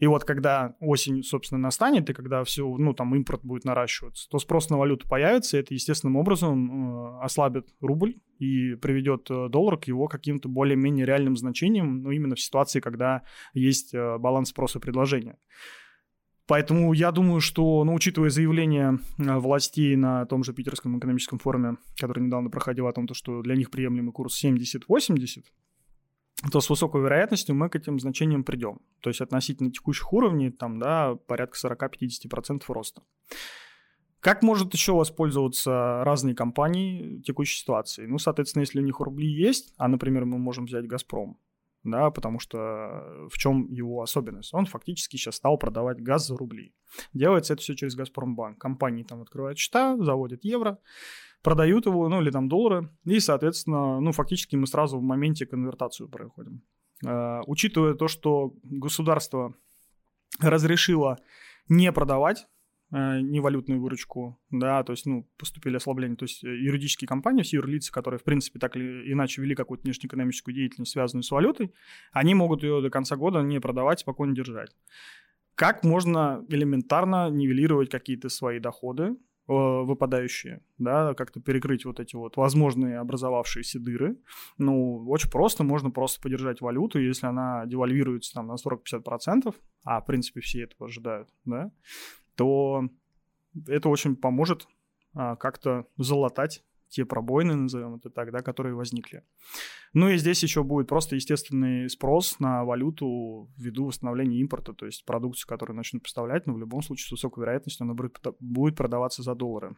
И 0.00 0.08
вот 0.08 0.24
когда 0.24 0.74
осень, 0.80 1.22
собственно, 1.22 1.60
настанет, 1.60 2.10
и 2.10 2.12
когда 2.12 2.42
все, 2.42 2.66
ну, 2.76 2.92
там, 2.92 3.14
импорт 3.14 3.44
будет 3.44 3.64
наращиваться, 3.64 4.28
то 4.28 4.40
спрос 4.40 4.70
на 4.70 4.76
валюту 4.76 5.08
появится, 5.08 5.56
и 5.56 5.60
это 5.60 5.74
естественным 5.74 6.16
образом 6.16 7.18
э, 7.20 7.20
ослабит 7.22 7.68
рубль 7.80 8.16
и 8.40 8.74
приведет 8.74 9.30
э, 9.30 9.48
доллар 9.48 9.76
к 9.76 9.84
его 9.84 10.08
каким-то 10.08 10.48
более-менее 10.48 11.06
реальным 11.06 11.36
значениям, 11.36 12.02
ну, 12.02 12.10
именно 12.10 12.34
в 12.34 12.40
ситуации, 12.40 12.80
когда 12.80 13.22
есть 13.52 13.94
э, 13.94 14.18
баланс 14.18 14.48
спроса 14.48 14.80
и 14.80 14.82
предложения. 14.82 15.38
Поэтому 16.46 16.92
я 16.92 17.10
думаю, 17.10 17.40
что, 17.40 17.84
ну, 17.84 17.94
учитывая 17.94 18.28
заявление 18.28 18.98
э, 19.18 19.38
властей 19.38 19.96
на 19.96 20.26
том 20.26 20.44
же 20.44 20.52
Питерском 20.52 20.98
экономическом 20.98 21.38
форуме, 21.38 21.76
который 21.98 22.22
недавно 22.22 22.50
проходил 22.50 22.86
о 22.86 22.92
том, 22.92 23.06
что 23.12 23.40
для 23.40 23.56
них 23.56 23.70
приемлемый 23.70 24.12
курс 24.12 24.44
70-80, 24.44 25.44
то 26.52 26.60
с 26.60 26.68
высокой 26.68 27.00
вероятностью 27.00 27.54
мы 27.54 27.70
к 27.70 27.76
этим 27.76 27.98
значениям 27.98 28.44
придем. 28.44 28.80
То 29.00 29.08
есть 29.08 29.22
относительно 29.22 29.70
текущих 29.70 30.12
уровней, 30.12 30.50
там, 30.50 30.78
да, 30.78 31.14
порядка 31.14 31.56
40-50% 31.66 32.62
роста. 32.68 33.02
Как 34.20 34.42
может 34.42 34.72
еще 34.72 34.92
воспользоваться 34.92 36.02
разные 36.04 36.34
компании 36.34 37.20
текущей 37.20 37.58
ситуации? 37.58 38.06
Ну, 38.06 38.18
соответственно, 38.18 38.62
если 38.62 38.80
у 38.80 38.84
них 38.84 39.00
рубли 39.00 39.28
есть, 39.28 39.74
а, 39.76 39.88
например, 39.88 40.24
мы 40.24 40.38
можем 40.38 40.64
взять 40.64 40.86
«Газпром», 40.86 41.38
да, 41.84 42.10
потому 42.10 42.38
что 42.38 43.28
в 43.30 43.36
чем 43.38 43.70
его 43.70 44.02
особенность? 44.02 44.52
Он 44.54 44.66
фактически 44.66 45.16
сейчас 45.16 45.36
стал 45.36 45.58
продавать 45.58 46.02
газ 46.02 46.26
за 46.26 46.36
рубли. 46.36 46.74
Делается 47.12 47.52
это 47.52 47.62
все 47.62 47.74
через 47.74 47.94
«Газпромбанк». 47.94 48.58
Компании 48.58 49.04
там 49.04 49.22
открывают 49.22 49.58
счета, 49.58 49.96
заводят 49.98 50.44
евро, 50.44 50.78
продают 51.42 51.86
его, 51.86 52.08
ну 52.08 52.22
или 52.22 52.30
там 52.30 52.48
доллары, 52.48 52.90
и, 53.04 53.20
соответственно, 53.20 54.00
ну 54.00 54.12
фактически 54.12 54.56
мы 54.56 54.66
сразу 54.66 54.98
в 54.98 55.02
моменте 55.02 55.46
конвертацию 55.46 56.08
проходим. 56.08 56.62
Э, 57.06 57.40
учитывая 57.46 57.94
то, 57.94 58.08
что 58.08 58.54
государство 58.62 59.54
разрешило 60.40 61.18
не 61.68 61.92
продавать 61.92 62.40
э, 62.40 62.46
невалютную 62.90 63.80
выручку, 63.80 64.40
да, 64.50 64.82
то 64.84 64.92
есть, 64.92 65.06
ну, 65.06 65.28
поступили 65.36 65.76
ослабления, 65.76 66.16
то 66.16 66.24
есть 66.24 66.44
э, 66.44 66.48
юридические 66.48 67.08
компании, 67.08 67.42
все 67.42 67.56
юрлицы, 67.56 67.90
которые, 67.90 68.18
в 68.18 68.24
принципе, 68.24 68.58
так 68.58 68.76
или 68.76 69.12
иначе 69.12 69.42
вели 69.42 69.54
какую-то 69.54 69.84
внешнеэкономическую 69.84 70.54
деятельность, 70.54 70.92
связанную 70.92 71.22
с 71.24 71.30
валютой, 71.30 71.72
они 72.12 72.34
могут 72.34 72.62
ее 72.62 72.80
до 72.80 72.90
конца 72.90 73.16
года 73.16 73.40
не 73.42 73.60
продавать, 73.60 74.00
спокойно 74.00 74.34
держать. 74.34 74.70
Как 75.54 75.84
можно 75.84 76.44
элементарно 76.48 77.30
нивелировать 77.30 77.90
какие-то 77.90 78.28
свои 78.28 78.58
доходы, 78.58 79.16
Э, 79.46 79.82
выпадающие, 79.82 80.62
да, 80.78 81.12
как-то 81.12 81.38
перекрыть 81.38 81.84
вот 81.84 82.00
эти 82.00 82.16
вот 82.16 82.38
возможные 82.38 82.98
образовавшиеся 82.98 83.78
дыры. 83.78 84.16
Ну, 84.56 85.06
очень 85.10 85.30
просто, 85.30 85.62
можно 85.64 85.90
просто 85.90 86.18
подержать 86.22 86.62
валюту, 86.62 86.98
если 86.98 87.26
она 87.26 87.66
девальвируется 87.66 88.32
там 88.32 88.46
на 88.46 88.54
40-50%, 88.54 89.54
а 89.82 90.00
в 90.00 90.06
принципе 90.06 90.40
все 90.40 90.62
этого 90.62 90.88
ожидают, 90.88 91.28
да, 91.44 91.70
то 92.36 92.88
это 93.66 93.88
очень 93.88 94.16
поможет 94.16 94.66
а, 95.14 95.36
как-то 95.36 95.86
залатать 95.96 96.64
те 96.88 97.04
пробоины, 97.04 97.54
назовем 97.56 97.96
это 97.96 98.08
так, 98.08 98.30
да, 98.30 98.40
которые 98.40 98.74
возникли. 98.74 99.24
Ну 99.94 100.08
и 100.10 100.16
здесь 100.16 100.42
еще 100.42 100.62
будет 100.62 100.88
просто 100.88 101.16
естественный 101.16 101.88
спрос 101.88 102.38
на 102.38 102.64
валюту 102.64 103.50
ввиду 103.56 103.86
восстановления 103.86 104.38
импорта, 104.38 104.72
то 104.72 104.86
есть 104.86 105.04
продукцию, 105.04 105.48
которую 105.48 105.76
начнут 105.76 106.02
поставлять, 106.02 106.46
но 106.46 106.54
в 106.54 106.58
любом 106.58 106.82
случае 106.82 107.08
с 107.08 107.10
высокой 107.12 107.40
вероятностью 107.40 107.84
она 107.84 107.94
будет 108.40 108.76
продаваться 108.76 109.22
за 109.22 109.34
доллары. 109.34 109.76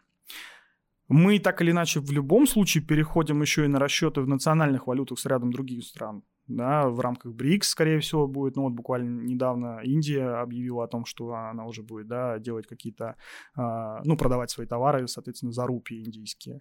Мы 1.08 1.38
так 1.38 1.62
или 1.62 1.70
иначе 1.70 2.00
в 2.00 2.10
любом 2.10 2.46
случае 2.46 2.84
переходим 2.84 3.40
еще 3.40 3.64
и 3.64 3.68
на 3.68 3.78
расчеты 3.78 4.20
в 4.20 4.28
национальных 4.28 4.86
валютах 4.86 5.18
с 5.18 5.26
рядом 5.26 5.52
других 5.52 5.84
стран. 5.84 6.22
Да, 6.48 6.88
в 6.88 7.00
рамках 7.00 7.32
БРИКС, 7.34 7.70
скорее 7.70 7.98
всего, 7.98 8.28
будет. 8.28 8.54
Ну, 8.54 8.62
вот 8.62 8.72
буквально 8.72 9.22
недавно 9.22 9.80
Индия 9.82 10.40
объявила 10.40 10.84
о 10.84 10.88
том, 10.88 11.04
что 11.04 11.32
она 11.34 11.66
уже 11.66 11.82
будет 11.82 12.06
да, 12.06 12.38
делать 12.38 12.68
какие-то, 12.68 13.16
э, 13.56 14.00
ну, 14.04 14.16
продавать 14.16 14.50
свои 14.50 14.66
товары, 14.66 15.08
соответственно, 15.08 15.50
за 15.50 15.66
рупии 15.66 16.04
индийские. 16.04 16.60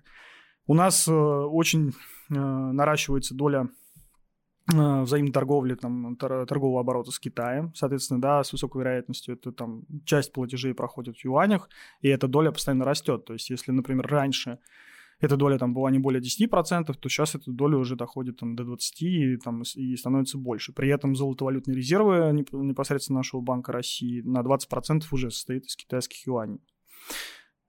У 0.67 0.73
нас 0.73 1.07
э, 1.07 1.13
очень 1.13 1.89
э, 1.89 2.33
наращивается 2.33 3.35
доля 3.35 3.69
э, 4.73 5.01
взаимной 5.01 5.31
торговли, 5.31 5.75
там, 5.75 6.15
торгового 6.15 6.79
оборота 6.79 7.11
с 7.11 7.19
Китаем. 7.19 7.71
Соответственно, 7.75 8.19
да, 8.19 8.43
с 8.43 8.51
высокой 8.51 8.81
вероятностью 8.81 9.35
это 9.35 9.51
там 9.51 9.83
часть 10.05 10.33
платежей 10.33 10.73
проходит 10.73 11.17
в 11.17 11.23
юанях, 11.23 11.69
и 12.01 12.07
эта 12.07 12.27
доля 12.27 12.51
постоянно 12.51 12.85
растет. 12.85 13.25
То 13.25 13.33
есть, 13.33 13.51
если, 13.51 13.71
например, 13.71 14.07
раньше 14.07 14.57
эта 15.19 15.37
доля 15.37 15.57
там 15.57 15.73
была 15.73 15.91
не 15.91 15.99
более 15.99 16.21
10%, 16.21 16.93
то 16.93 17.09
сейчас 17.09 17.35
эта 17.35 17.51
доля 17.51 17.77
уже 17.77 17.95
доходит 17.95 18.37
там, 18.37 18.55
до 18.55 18.63
20% 18.63 18.77
и, 19.01 19.37
там, 19.37 19.63
и 19.75 19.95
становится 19.95 20.37
больше. 20.37 20.73
При 20.73 20.89
этом 20.89 21.15
золотовалютные 21.15 21.75
резервы 21.75 22.31
непосредственно 22.33 23.19
нашего 23.19 23.41
Банка 23.41 23.71
России 23.71 24.21
на 24.21 24.41
20% 24.41 25.03
уже 25.11 25.31
состоит 25.31 25.65
из 25.65 25.75
китайских 25.75 26.27
юаней. 26.27 26.59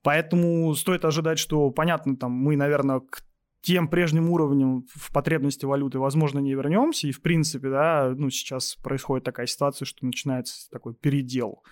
Поэтому 0.02 0.74
стоит 0.74 1.04
ожидать, 1.04 1.38
что, 1.38 1.70
понятно, 1.70 2.16
там 2.16 2.32
мы, 2.32 2.56
наверное, 2.56 3.00
к 3.00 3.22
тем 3.66 3.88
прежним 3.88 4.30
уровнем 4.30 4.86
в 4.94 5.12
потребности 5.12 5.64
валюты, 5.64 5.98
возможно, 5.98 6.38
не 6.38 6.54
вернемся. 6.54 7.08
И, 7.08 7.10
в 7.10 7.20
принципе, 7.20 7.68
да, 7.68 8.14
ну, 8.16 8.30
сейчас 8.30 8.76
происходит 8.76 9.24
такая 9.24 9.48
ситуация, 9.48 9.86
что 9.86 10.06
начинается 10.06 10.70
такой 10.70 10.94
передел 10.94 11.64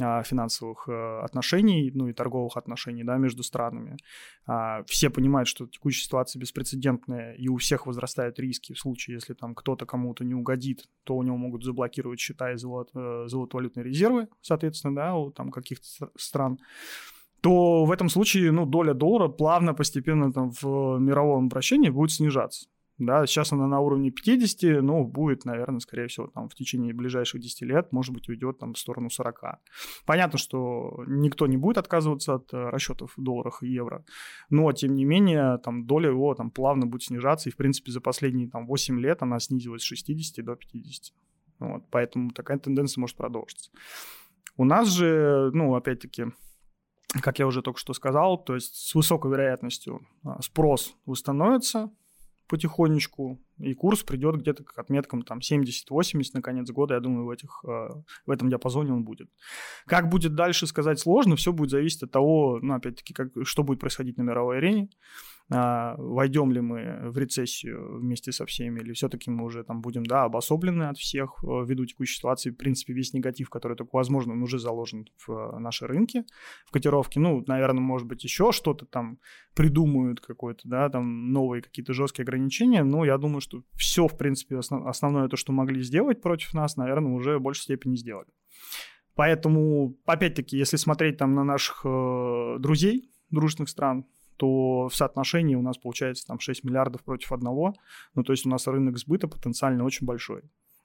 а, 0.00 0.22
финансовых 0.22 0.88
а, 0.88 1.22
отношений, 1.22 1.90
ну, 1.94 2.08
и 2.08 2.14
торговых 2.14 2.56
отношений, 2.56 3.04
да, 3.04 3.18
между 3.18 3.42
странами. 3.42 3.98
А, 4.46 4.82
все 4.84 5.10
понимают, 5.10 5.46
что 5.46 5.66
текущая 5.66 6.04
ситуация 6.04 6.40
беспрецедентная, 6.40 7.34
и 7.34 7.48
у 7.48 7.58
всех 7.58 7.86
возрастают 7.86 8.38
риски 8.38 8.72
в 8.72 8.78
случае, 8.78 9.16
если 9.16 9.34
там 9.34 9.54
кто-то 9.54 9.84
кому-то 9.84 10.24
не 10.24 10.34
угодит, 10.34 10.88
то 11.04 11.16
у 11.16 11.22
него 11.22 11.36
могут 11.36 11.64
заблокировать 11.64 12.18
счета 12.18 12.52
и 12.52 12.56
золот, 12.56 12.92
э, 12.94 13.24
золотовалютные 13.26 13.84
резервы, 13.84 14.28
соответственно, 14.40 14.94
да, 14.94 15.14
у 15.16 15.30
там 15.30 15.50
каких-то 15.50 16.10
стран 16.16 16.58
то 17.42 17.84
в 17.84 17.90
этом 17.90 18.08
случае 18.08 18.52
ну, 18.52 18.66
доля 18.66 18.94
доллара 18.94 19.28
плавно, 19.28 19.74
постепенно 19.74 20.32
там, 20.32 20.52
в 20.62 20.98
мировом 20.98 21.46
обращении 21.46 21.90
будет 21.90 22.12
снижаться. 22.12 22.68
Да, 22.98 23.26
сейчас 23.26 23.52
она 23.52 23.66
на 23.66 23.80
уровне 23.80 24.12
50, 24.12 24.80
ну, 24.80 25.04
будет, 25.04 25.44
наверное, 25.44 25.80
скорее 25.80 26.06
всего, 26.06 26.28
там, 26.28 26.48
в 26.48 26.54
течение 26.54 26.94
ближайших 26.94 27.40
10 27.40 27.62
лет, 27.62 27.90
может 27.90 28.14
быть, 28.14 28.28
уйдет 28.28 28.58
там 28.58 28.74
в 28.74 28.78
сторону 28.78 29.10
40. 29.10 29.60
Понятно, 30.06 30.38
что 30.38 31.02
никто 31.08 31.48
не 31.48 31.56
будет 31.56 31.78
отказываться 31.78 32.34
от 32.34 32.52
э, 32.52 32.56
расчетов 32.56 33.14
в 33.16 33.22
долларах 33.22 33.64
и 33.64 33.68
евро, 33.68 34.04
но, 34.50 34.70
тем 34.72 34.94
не 34.94 35.04
менее, 35.04 35.58
там, 35.64 35.84
доля 35.84 36.10
его 36.10 36.32
там 36.34 36.52
плавно 36.52 36.86
будет 36.86 37.02
снижаться, 37.02 37.48
и, 37.48 37.52
в 37.52 37.56
принципе, 37.56 37.90
за 37.90 38.00
последние 38.00 38.48
там 38.48 38.66
8 38.66 39.00
лет 39.00 39.22
она 39.22 39.40
снизилась 39.40 39.82
с 39.82 39.86
60 39.86 40.44
до 40.44 40.54
50. 40.54 41.12
Вот, 41.58 41.84
поэтому 41.90 42.30
такая 42.30 42.58
тенденция 42.58 43.00
может 43.00 43.16
продолжиться. 43.16 43.72
У 44.56 44.64
нас 44.64 44.88
же, 44.88 45.50
ну, 45.54 45.74
опять-таки, 45.74 46.26
как 47.20 47.38
я 47.38 47.46
уже 47.46 47.62
только 47.62 47.78
что 47.78 47.92
сказал, 47.94 48.42
то 48.42 48.54
есть 48.54 48.74
с 48.74 48.94
высокой 48.94 49.30
вероятностью 49.30 50.00
а, 50.24 50.40
спрос 50.40 50.94
восстановится 51.04 51.90
потихонечку, 52.48 53.40
и 53.58 53.72
курс 53.72 54.02
придет 54.02 54.36
где-то 54.36 54.62
к 54.62 54.78
отметкам 54.78 55.22
там 55.22 55.38
70-80 55.38 56.22
на 56.34 56.42
конец 56.42 56.70
года, 56.70 56.94
я 56.94 57.00
думаю, 57.00 57.24
в, 57.24 57.30
этих, 57.30 57.64
а, 57.64 58.02
в 58.26 58.30
этом 58.30 58.50
диапазоне 58.50 58.92
он 58.92 59.04
будет. 59.04 59.30
Как 59.86 60.10
будет 60.10 60.34
дальше 60.34 60.66
сказать 60.66 60.98
сложно, 60.98 61.36
все 61.36 61.52
будет 61.52 61.70
зависеть 61.70 62.02
от 62.02 62.10
того, 62.10 62.58
ну, 62.60 62.74
опять-таки, 62.74 63.14
как, 63.14 63.28
что 63.44 63.62
будет 63.62 63.80
происходить 63.80 64.18
на 64.18 64.22
мировой 64.22 64.58
арене, 64.58 64.90
войдем 65.48 66.52
ли 66.52 66.60
мы 66.60 67.10
в 67.10 67.18
рецессию 67.18 67.98
вместе 67.98 68.32
со 68.32 68.46
всеми, 68.46 68.80
или 68.80 68.92
все-таки 68.92 69.30
мы 69.30 69.44
уже 69.44 69.64
там 69.64 69.80
будем, 69.80 70.04
да, 70.04 70.24
обособлены 70.24 70.84
от 70.84 70.98
всех 70.98 71.42
э, 71.42 71.46
ввиду 71.66 71.84
текущей 71.84 72.16
ситуации. 72.16 72.50
В 72.50 72.56
принципе, 72.56 72.92
весь 72.92 73.12
негатив, 73.12 73.50
который 73.50 73.76
только 73.76 73.96
возможно, 73.96 74.32
он 74.32 74.42
уже 74.42 74.58
заложен 74.58 75.06
в 75.26 75.30
э, 75.30 75.58
наши 75.58 75.86
рынки, 75.86 76.24
в 76.66 76.70
котировке. 76.70 77.20
Ну, 77.20 77.44
наверное, 77.46 77.82
может 77.82 78.06
быть, 78.06 78.24
еще 78.24 78.52
что-то 78.52 78.86
там 78.86 79.18
придумают, 79.54 80.20
какое-то, 80.20 80.68
да, 80.68 80.88
там 80.88 81.32
новые 81.32 81.62
какие-то 81.62 81.92
жесткие 81.92 82.24
ограничения. 82.24 82.82
Но 82.84 83.04
я 83.04 83.18
думаю, 83.18 83.40
что 83.40 83.62
все, 83.74 84.08
в 84.08 84.16
принципе, 84.16 84.56
основ- 84.56 84.86
основное 84.88 85.28
то, 85.28 85.36
что 85.36 85.52
могли 85.52 85.82
сделать 85.82 86.22
против 86.22 86.54
нас, 86.54 86.76
наверное, 86.76 87.12
уже 87.12 87.38
в 87.38 87.42
большей 87.42 87.62
степени 87.62 87.96
сделали. 87.96 88.28
Поэтому, 89.14 89.96
опять-таки, 90.06 90.56
если 90.56 90.76
смотреть 90.76 91.18
там 91.18 91.34
на 91.34 91.44
наших 91.44 91.82
э, 91.84 92.56
друзей, 92.58 93.10
дружных 93.30 93.68
стран, 93.68 94.06
то 94.36 94.88
в 94.88 94.94
соотношении 94.94 95.54
у 95.54 95.62
нас 95.62 95.78
получается 95.78 96.26
там 96.26 96.40
6 96.40 96.64
миллиардов 96.64 97.02
против 97.02 97.32
одного. 97.32 97.74
Ну, 98.14 98.22
то 98.22 98.32
есть 98.32 98.46
у 98.46 98.48
нас 98.48 98.66
рынок 98.66 98.98
сбыта 98.98 99.28
потенциально 99.28 99.84
очень 99.84 100.06
большой. 100.06 100.42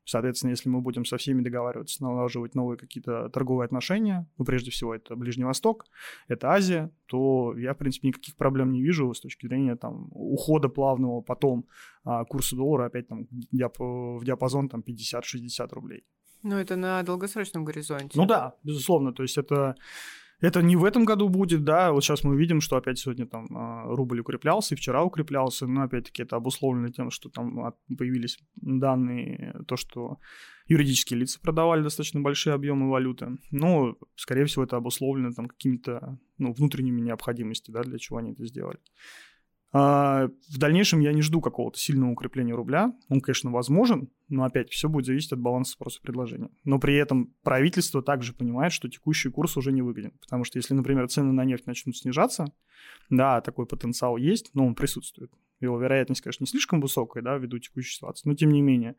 Соответственно, 0.08 0.52
если 0.52 0.70
мы 0.70 0.80
будем 0.80 1.04
со 1.04 1.18
всеми 1.18 1.42
договариваться, 1.42 2.02
налаживать 2.02 2.56
новые 2.56 2.78
какие-то 2.78 3.28
торговые 3.28 3.66
отношения, 3.66 4.26
ну, 4.38 4.46
прежде 4.46 4.72
всего, 4.72 4.96
это 4.96 5.18
Ближний 5.18 5.44
Восток, 5.44 5.86
это 6.30 6.50
Азия, 6.50 6.92
то 7.08 7.54
я, 7.58 7.74
в 7.74 7.78
принципе, 7.78 8.08
никаких 8.08 8.38
проблем 8.38 8.72
не 8.72 8.82
вижу 8.82 9.14
с 9.14 9.20
точки 9.20 9.48
зрения 9.48 9.76
там 9.76 10.08
ухода 10.12 10.70
плавного 10.70 11.20
потом 11.20 11.66
а, 12.06 12.24
курса 12.24 12.56
доллара 12.56 12.86
опять 12.86 13.10
там 13.10 13.28
в 13.52 14.24
диапазон 14.24 14.70
там 14.70 14.82
50-60 14.88 15.74
рублей. 15.74 16.06
Ну, 16.42 16.56
это 16.56 16.78
на 16.78 17.04
долгосрочном 17.04 17.66
горизонте. 17.66 18.18
Ну 18.18 18.26
да, 18.26 18.56
безусловно. 18.64 19.12
То 19.12 19.24
есть 19.24 19.38
это 19.38 19.76
это 20.40 20.62
не 20.62 20.76
в 20.76 20.84
этом 20.84 21.06
году 21.06 21.30
будет, 21.30 21.64
да, 21.64 21.92
вот 21.92 22.04
сейчас 22.04 22.24
мы 22.24 22.38
видим, 22.38 22.62
что 22.62 22.76
опять 22.76 23.00
сегодня 23.00 23.26
там 23.26 23.48
а, 23.56 23.84
рубль 23.86 24.20
укреплялся, 24.20 24.76
и 24.76 24.78
вчера 24.78 25.04
укреплялся, 25.04 25.66
но 25.66 25.82
опять-таки 25.84 26.22
это 26.24 26.36
обусловлено 26.36 26.90
тем, 26.90 27.10
что 27.10 27.30
там 27.30 27.74
появились 27.98 28.38
данные, 28.56 29.56
то, 29.68 29.78
что 29.78 30.20
юридические 30.68 31.22
лица 31.22 31.40
продавали 31.42 31.82
достаточно 31.82 32.22
большие 32.22 32.54
объемы 32.54 32.90
валюты. 32.90 33.38
Но, 33.52 33.96
скорее 34.16 34.46
всего, 34.46 34.64
это 34.64 34.78
обусловлено 34.78 35.32
там 35.32 35.48
какими-то 35.48 36.20
ну, 36.38 36.54
внутренними 36.54 37.02
необходимостями, 37.02 37.74
да, 37.74 37.84
для 37.84 37.98
чего 37.98 38.18
они 38.20 38.34
это 38.34 38.46
сделали. 38.46 38.80
А, 39.74 40.28
в 40.50 40.58
дальнейшем 40.58 41.00
я 41.00 41.14
не 41.14 41.22
жду 41.22 41.42
какого-то 41.42 41.80
сильного 41.80 42.12
укрепления 42.12 42.54
рубля. 42.54 42.94
Он, 43.10 43.22
конечно, 43.22 43.52
возможен, 43.52 44.10
но 44.30 44.44
опять 44.44 44.70
все 44.70 44.90
будет 44.90 45.06
зависеть 45.06 45.32
от 45.32 45.40
баланса 45.40 45.74
спроса 45.74 46.00
и 46.00 46.04
предложения. 46.04 46.50
Но 46.64 46.80
при 46.80 46.96
этом 46.96 47.34
правительство 47.44 48.02
также 48.02 48.34
понимает, 48.34 48.74
что 48.74 48.90
текущий 48.90 49.30
курс 49.30 49.58
уже 49.58 49.72
не 49.72 49.82
выгоден. 49.82 50.12
Потому 50.22 50.44
что 50.44 50.58
если, 50.58 50.74
например, 50.74 51.08
цены 51.08 51.32
на 51.32 51.46
нефть 51.46 51.66
начнут 51.66 51.96
снижаться, 51.96 52.52
да, 53.10 53.42
такой 53.42 53.66
потенциал 53.66 54.18
есть, 54.18 54.52
но 54.54 54.66
он 54.66 54.76
присутствует. 54.76 55.32
Его 55.60 55.80
вероятность, 55.80 56.22
конечно, 56.22 56.44
не 56.44 56.48
слишком 56.48 56.82
высокая, 56.82 57.24
да, 57.24 57.38
ввиду 57.38 57.58
текущей 57.58 57.96
ситуации, 57.96 58.30
но 58.30 58.36
тем 58.36 58.52
не 58.52 58.62
менее, 58.62 58.96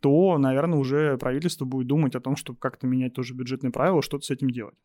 то, 0.00 0.38
наверное, 0.38 0.78
уже 0.78 1.18
правительство 1.18 1.66
будет 1.66 1.86
думать 1.86 2.14
о 2.14 2.20
том, 2.20 2.34
чтобы 2.34 2.58
как-то 2.58 2.86
менять 2.86 3.12
тоже 3.12 3.34
бюджетные 3.34 3.72
правила, 3.72 4.00
что-то 4.00 4.24
с 4.24 4.30
этим 4.30 4.50
делать. 4.50 4.78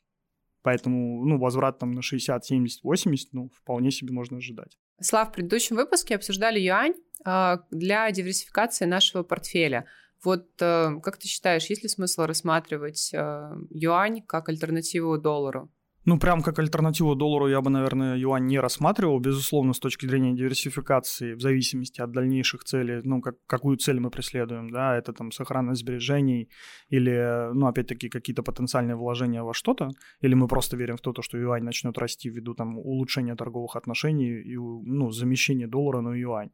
Поэтому, 0.63 1.23
ну, 1.25 1.37
возврат 1.37 1.79
там 1.79 1.91
на 1.91 2.01
60, 2.01 2.43
70, 2.43 2.83
80, 2.83 3.33
ну, 3.33 3.49
вполне 3.49 3.91
себе 3.91 4.13
можно 4.13 4.37
ожидать. 4.37 4.77
Слав, 5.01 5.29
в 5.29 5.31
предыдущем 5.33 5.75
выпуске 5.75 6.15
обсуждали 6.15 6.59
юань 6.59 6.95
э, 7.25 7.57
для 7.71 8.09
диверсификации 8.11 8.85
нашего 8.85 9.23
портфеля. 9.23 9.85
Вот 10.23 10.47
э, 10.61 10.99
как 11.01 11.17
ты 11.17 11.27
считаешь, 11.27 11.65
есть 11.65 11.83
ли 11.83 11.89
смысл 11.89 12.23
рассматривать 12.23 13.11
э, 13.13 13.55
юань 13.71 14.21
как 14.21 14.49
альтернативу 14.49 15.17
доллару? 15.17 15.71
Ну, 16.05 16.19
прям 16.19 16.41
как 16.41 16.59
альтернативу 16.59 17.15
доллару 17.15 17.47
я 17.47 17.61
бы, 17.61 17.69
наверное, 17.69 18.17
юань 18.17 18.45
не 18.45 18.59
рассматривал. 18.59 19.19
Безусловно, 19.19 19.73
с 19.73 19.79
точки 19.79 20.05
зрения 20.05 20.33
диверсификации, 20.33 21.33
в 21.33 21.41
зависимости 21.41 22.01
от 22.01 22.11
дальнейших 22.11 22.63
целей, 22.63 23.01
ну, 23.03 23.21
как, 23.21 23.35
какую 23.47 23.77
цель 23.77 23.99
мы 23.99 24.09
преследуем, 24.09 24.69
да, 24.69 24.97
это 24.97 25.13
там 25.13 25.31
сохранность 25.31 25.81
сбережений 25.81 26.49
или, 26.89 27.53
ну, 27.53 27.67
опять-таки, 27.67 28.09
какие-то 28.09 28.43
потенциальные 28.43 28.95
вложения 28.95 29.43
во 29.43 29.53
что-то, 29.53 29.89
или 30.21 30.33
мы 30.33 30.47
просто 30.47 30.75
верим 30.75 30.97
в 30.97 31.01
то, 31.01 31.13
что 31.21 31.37
юань 31.37 31.63
начнет 31.63 31.97
расти 31.97 32.29
ввиду 32.29 32.53
там 32.53 32.77
улучшения 32.77 33.35
торговых 33.35 33.75
отношений 33.75 34.41
и, 34.41 34.57
ну, 34.57 35.11
замещения 35.11 35.67
доллара 35.67 36.01
на 36.01 36.13
юань. 36.15 36.49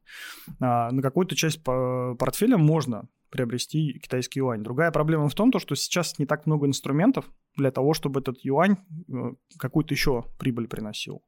А, 0.60 0.92
на 0.92 1.02
какую-то 1.02 1.36
часть 1.36 1.64
портфеля 1.64 2.58
можно 2.58 3.08
приобрести 3.30 4.00
китайский 4.00 4.40
юань. 4.40 4.64
Другая 4.64 4.92
проблема 4.92 5.30
в 5.30 5.36
том, 5.36 5.52
что 5.58 5.76
сейчас 5.76 6.20
не 6.20 6.26
так 6.26 6.46
много 6.46 6.68
инструментов 6.68 7.26
для 7.56 7.72
того, 7.72 7.94
чтобы 7.94 8.20
этот 8.20 8.40
юань 8.44 8.78
э, 9.08 9.34
какую-то 9.58 9.94
еще 9.94 10.26
прибыль 10.38 10.68
приносил. 10.68 11.24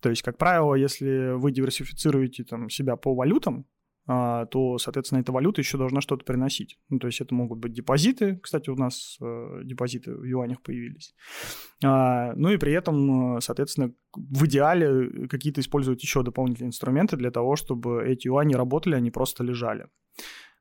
То 0.00 0.10
есть, 0.10 0.22
как 0.22 0.38
правило, 0.38 0.74
если 0.74 1.32
вы 1.34 1.52
диверсифицируете 1.52 2.44
там, 2.44 2.70
себя 2.70 2.96
по 2.96 3.14
валютам, 3.14 3.66
а, 4.12 4.46
то, 4.46 4.76
соответственно, 4.78 5.20
эта 5.20 5.30
валюта 5.30 5.60
еще 5.60 5.78
должна 5.78 6.00
что-то 6.00 6.24
приносить. 6.24 6.80
Ну, 6.88 6.98
то 6.98 7.06
есть 7.06 7.20
это 7.20 7.32
могут 7.32 7.60
быть 7.60 7.72
депозиты. 7.72 8.40
Кстати, 8.42 8.68
у 8.68 8.74
нас 8.74 9.16
э, 9.20 9.60
депозиты 9.62 10.16
в 10.16 10.24
юанях 10.24 10.62
появились. 10.62 11.14
А, 11.84 12.32
ну 12.34 12.50
и 12.50 12.56
при 12.56 12.72
этом, 12.72 13.36
э, 13.36 13.40
соответственно, 13.40 13.92
в 14.12 14.46
идеале 14.46 15.28
какие-то 15.28 15.60
использовать 15.60 16.02
еще 16.02 16.24
дополнительные 16.24 16.70
инструменты 16.70 17.16
для 17.16 17.30
того, 17.30 17.54
чтобы 17.54 18.04
эти 18.04 18.26
юани 18.26 18.54
работали, 18.54 18.96
а 18.96 19.00
не 19.00 19.12
просто 19.12 19.44
лежали. 19.44 19.86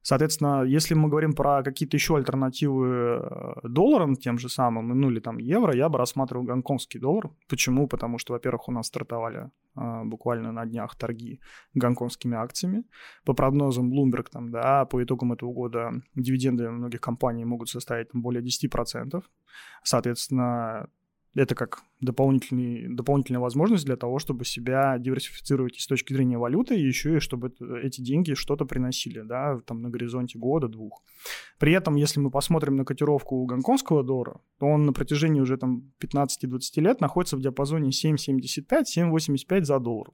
Соответственно, 0.02 0.64
если 0.64 0.94
мы 0.94 1.10
говорим 1.10 1.34
про 1.34 1.62
какие-то 1.62 1.98
еще 1.98 2.16
альтернативы 2.16 2.88
э, 2.88 3.68
долларам 3.68 4.16
тем 4.16 4.38
же 4.38 4.50
самым, 4.50 4.88
ну 5.00 5.10
или 5.12 5.20
там 5.20 5.38
евро, 5.38 5.76
я 5.76 5.90
бы 5.90 5.98
рассматривал 5.98 6.44
гонконгский 6.44 7.00
доллар. 7.00 7.30
Почему? 7.48 7.88
Потому 7.88 8.18
что, 8.18 8.34
во-первых, 8.34 8.70
у 8.70 8.72
нас 8.72 8.88
стартовали 8.88 9.52
а, 9.76 10.04
буквально 10.04 10.52
на 10.52 10.66
днях 10.66 10.96
торги 10.96 11.40
гонконгскими 11.74 12.36
акциями. 12.38 12.84
По 13.26 13.34
прогнозам 13.34 13.92
Bloomberg, 13.94 14.28
там, 14.32 14.52
да, 14.52 14.86
по 14.86 15.04
итогам 15.04 15.34
этого 15.34 15.54
года 15.54 15.92
дивиденды 16.16 16.70
многих 16.70 17.02
компаний 17.02 17.46
могут 17.46 17.70
составить 17.70 18.12
там, 18.12 18.22
более 18.22 18.44
10%. 18.44 19.22
Соответственно, 19.84 20.90
это 21.36 21.54
как 21.56 21.84
дополнительный, 22.02 22.88
дополнительная 22.88 23.40
возможность 23.40 23.86
для 23.86 23.96
того, 23.96 24.20
чтобы 24.20 24.46
себя 24.46 24.98
диверсифицировать 24.98 25.78
и 25.78 25.80
с 25.80 25.88
точки 25.88 26.14
зрения 26.14 26.38
валюты, 26.38 26.76
и 26.76 26.86
еще 26.86 27.18
и 27.18 27.20
чтобы 27.20 27.54
эти 27.84 28.02
деньги 28.02 28.34
что-то 28.34 28.66
приносили, 28.66 29.22
да, 29.22 29.60
там 29.66 29.82
на 29.82 29.90
горизонте 29.90 30.40
года-двух. 30.40 31.04
При 31.60 31.74
этом, 31.74 31.96
если 31.96 32.20
мы 32.20 32.32
посмотрим 32.32 32.78
на 32.78 32.86
котировку 32.86 33.46
гонконгского 33.46 34.04
доллара, 34.04 34.42
то 34.60 34.66
он 34.66 34.86
на 34.86 34.94
протяжении 34.94 35.40
уже 35.40 35.58
там 35.58 35.92
15-20 36.02 36.82
лет 36.82 37.02
находится 37.02 37.38
в 37.38 37.42
диапазоне 37.42 37.90
7,75, 37.90 38.84
7,85 38.98 39.64
за 39.64 39.80
доллар. 39.80 40.08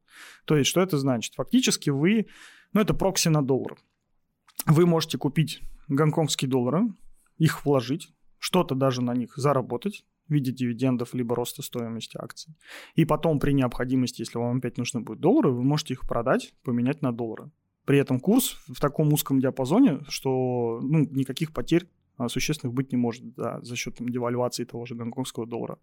То 0.45 0.57
есть, 0.57 0.69
что 0.69 0.81
это 0.81 0.97
значит? 0.97 1.33
Фактически 1.35 1.89
вы, 1.89 2.27
ну, 2.73 2.81
это 2.81 2.93
прокси 2.93 3.29
на 3.29 3.41
доллар. 3.41 3.77
Вы 4.65 4.85
можете 4.85 5.17
купить 5.17 5.61
гонконгские 5.87 6.49
доллары, 6.49 6.81
их 7.37 7.65
вложить, 7.65 8.13
что-то 8.39 8.75
даже 8.75 9.01
на 9.01 9.13
них 9.13 9.33
заработать, 9.35 10.03
в 10.27 10.33
виде 10.33 10.51
дивидендов 10.51 11.13
либо 11.13 11.35
роста 11.35 11.61
стоимости 11.61 12.17
акций. 12.17 12.55
И 12.95 13.05
потом 13.05 13.39
при 13.39 13.53
необходимости, 13.53 14.21
если 14.21 14.37
вам 14.37 14.57
опять 14.57 14.77
нужны 14.77 15.01
будут 15.01 15.21
доллары, 15.21 15.51
вы 15.51 15.63
можете 15.63 15.93
их 15.93 16.07
продать, 16.07 16.53
поменять 16.63 17.01
на 17.01 17.11
доллары. 17.11 17.51
При 17.85 17.99
этом 17.99 18.19
курс 18.19 18.57
в 18.67 18.79
таком 18.79 19.13
узком 19.13 19.39
диапазоне, 19.39 19.99
что 20.07 20.79
ну, 20.81 20.99
никаких 21.11 21.53
потерь 21.53 21.87
а, 22.17 22.29
существенных 22.29 22.73
быть 22.73 22.91
не 22.91 22.97
может 22.97 23.35
да, 23.35 23.59
за 23.61 23.75
счет 23.75 23.95
там, 23.95 24.09
девальвации 24.09 24.63
того 24.63 24.85
же 24.85 24.95
гонконгского 24.95 25.45
доллара. 25.45 25.77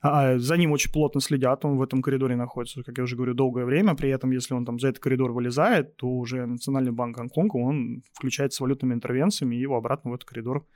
А, 0.00 0.38
за 0.38 0.56
ним 0.56 0.72
очень 0.72 0.92
плотно 0.92 1.20
следят, 1.20 1.64
он 1.64 1.76
в 1.76 1.82
этом 1.82 2.02
коридоре 2.02 2.36
находится, 2.36 2.82
как 2.82 2.98
я 2.98 3.04
уже 3.04 3.16
говорю, 3.16 3.34
долгое 3.34 3.64
время. 3.64 3.94
При 3.96 4.10
этом, 4.10 4.30
если 4.30 4.54
он 4.54 4.64
там 4.64 4.78
за 4.78 4.88
этот 4.88 5.02
коридор 5.02 5.32
вылезает, 5.32 5.96
то 5.96 6.06
уже 6.06 6.46
Национальный 6.46 6.92
банк 6.92 7.16
Гонконга, 7.16 7.56
он 7.56 8.02
включается 8.12 8.62
валютными 8.62 8.94
интервенциями 8.94 9.56
и 9.56 9.60
его 9.60 9.76
обратно 9.76 10.12
в 10.12 10.14
этот 10.14 10.28
коридор 10.28 10.66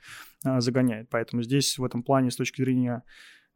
а, 0.43 0.59
загоняет. 0.59 1.09
Поэтому 1.09 1.41
здесь 1.41 1.77
в 1.77 1.83
этом 1.85 2.03
плане 2.03 2.31
с 2.31 2.35
точки 2.35 2.61
зрения 2.61 3.03